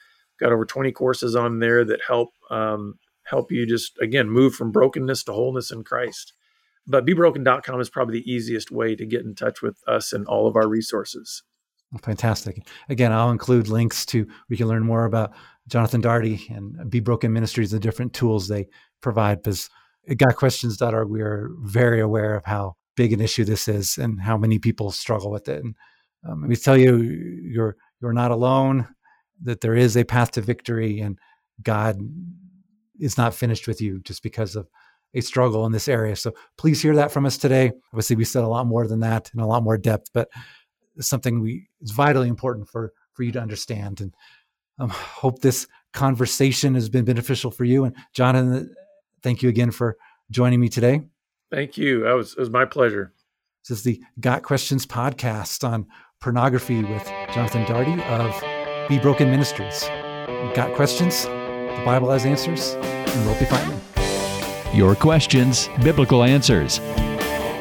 Got 0.40 0.52
over 0.52 0.64
20 0.64 0.92
courses 0.92 1.36
on 1.36 1.58
there 1.58 1.84
that 1.84 2.00
help 2.06 2.30
um, 2.50 2.98
help 3.26 3.52
you 3.52 3.66
just 3.66 3.98
again 4.00 4.30
move 4.30 4.54
from 4.54 4.72
brokenness 4.72 5.24
to 5.24 5.32
wholeness 5.32 5.70
in 5.70 5.84
Christ. 5.84 6.32
But 6.86 7.04
bebroken.com 7.04 7.80
is 7.80 7.90
probably 7.90 8.20
the 8.20 8.30
easiest 8.30 8.70
way 8.70 8.94
to 8.94 9.04
get 9.04 9.24
in 9.24 9.34
touch 9.34 9.60
with 9.60 9.82
us 9.88 10.12
and 10.12 10.26
all 10.26 10.46
of 10.46 10.54
our 10.54 10.68
resources. 10.68 11.42
Fantastic. 12.02 12.66
Again, 12.88 13.12
I'll 13.12 13.30
include 13.30 13.68
links 13.68 14.04
to 14.06 14.26
we 14.48 14.56
can 14.56 14.68
learn 14.68 14.84
more 14.84 15.04
about 15.04 15.32
Jonathan 15.68 16.00
Daugherty 16.00 16.46
and 16.50 16.90
Be 16.90 17.00
Broken 17.00 17.32
Ministries, 17.32 17.70
the 17.70 17.80
different 17.80 18.12
tools 18.12 18.48
they 18.48 18.68
provide. 19.00 19.42
Because 19.42 19.68
at 20.08 20.18
GotQuestions.org, 20.18 21.08
we 21.08 21.20
are 21.22 21.50
very 21.60 22.00
aware 22.00 22.34
of 22.34 22.44
how 22.44 22.76
big 22.96 23.12
an 23.12 23.20
issue 23.20 23.44
this 23.44 23.68
is 23.68 23.98
and 23.98 24.20
how 24.20 24.36
many 24.36 24.58
people 24.58 24.90
struggle 24.90 25.30
with 25.30 25.48
it. 25.48 25.62
And 25.62 25.74
um, 26.28 26.40
let 26.40 26.50
me 26.50 26.56
tell 26.56 26.76
you, 26.76 26.96
you're 26.96 27.76
you're 28.00 28.12
not 28.12 28.30
alone. 28.30 28.88
That 29.42 29.60
there 29.60 29.74
is 29.74 29.96
a 29.96 30.04
path 30.04 30.32
to 30.32 30.40
victory, 30.40 31.00
and 31.00 31.18
God 31.62 31.98
is 33.00 33.18
not 33.18 33.34
finished 33.34 33.66
with 33.66 33.80
you 33.80 34.00
just 34.00 34.22
because 34.22 34.56
of 34.56 34.68
a 35.14 35.20
struggle 35.20 35.66
in 35.66 35.72
this 35.72 35.88
area. 35.88 36.16
So 36.16 36.32
please 36.58 36.82
hear 36.82 36.94
that 36.96 37.10
from 37.10 37.26
us 37.26 37.38
today. 37.38 37.72
Obviously, 37.92 38.16
we 38.16 38.24
said 38.24 38.44
a 38.44 38.48
lot 38.48 38.66
more 38.66 38.86
than 38.86 39.00
that 39.00 39.30
in 39.32 39.40
a 39.40 39.46
lot 39.46 39.62
more 39.62 39.78
depth, 39.78 40.10
but 40.12 40.28
something 40.98 41.40
we 41.40 41.68
is 41.80 41.90
vitally 41.90 42.28
important 42.28 42.68
for 42.68 42.92
for 43.12 43.22
you 43.22 43.32
to 43.32 43.40
understand. 43.40 44.00
And 44.00 44.14
um, 44.78 44.90
hope 44.90 45.40
this 45.40 45.66
conversation 45.92 46.74
has 46.74 46.88
been 46.88 47.04
beneficial 47.04 47.50
for 47.50 47.64
you. 47.64 47.84
And 47.84 47.96
Jonathan, 48.12 48.74
thank 49.22 49.42
you 49.42 49.48
again 49.48 49.70
for 49.70 49.96
joining 50.30 50.60
me 50.60 50.68
today. 50.68 51.02
Thank 51.50 51.78
you. 51.78 52.02
That 52.04 52.12
was, 52.12 52.32
it 52.32 52.38
was 52.38 52.50
my 52.50 52.64
pleasure. 52.64 53.12
This 53.66 53.78
is 53.78 53.84
the 53.84 54.02
Got 54.20 54.42
Questions 54.42 54.86
podcast 54.86 55.66
on 55.66 55.86
pornography 56.20 56.82
with 56.82 57.06
Jonathan 57.32 57.64
Daugherty 57.64 58.02
of 58.02 58.88
Be 58.88 58.98
Broken 58.98 59.30
Ministries. 59.30 59.84
Got 60.54 60.74
questions? 60.74 61.26
The 61.76 61.84
Bible 61.84 62.10
has 62.10 62.24
answers, 62.26 62.74
and 62.74 63.26
we'll 63.26 63.38
be 63.38 63.44
finding 63.44 63.80
Your 64.74 64.94
questions, 64.94 65.68
biblical 65.82 66.22
answers. 66.24 66.78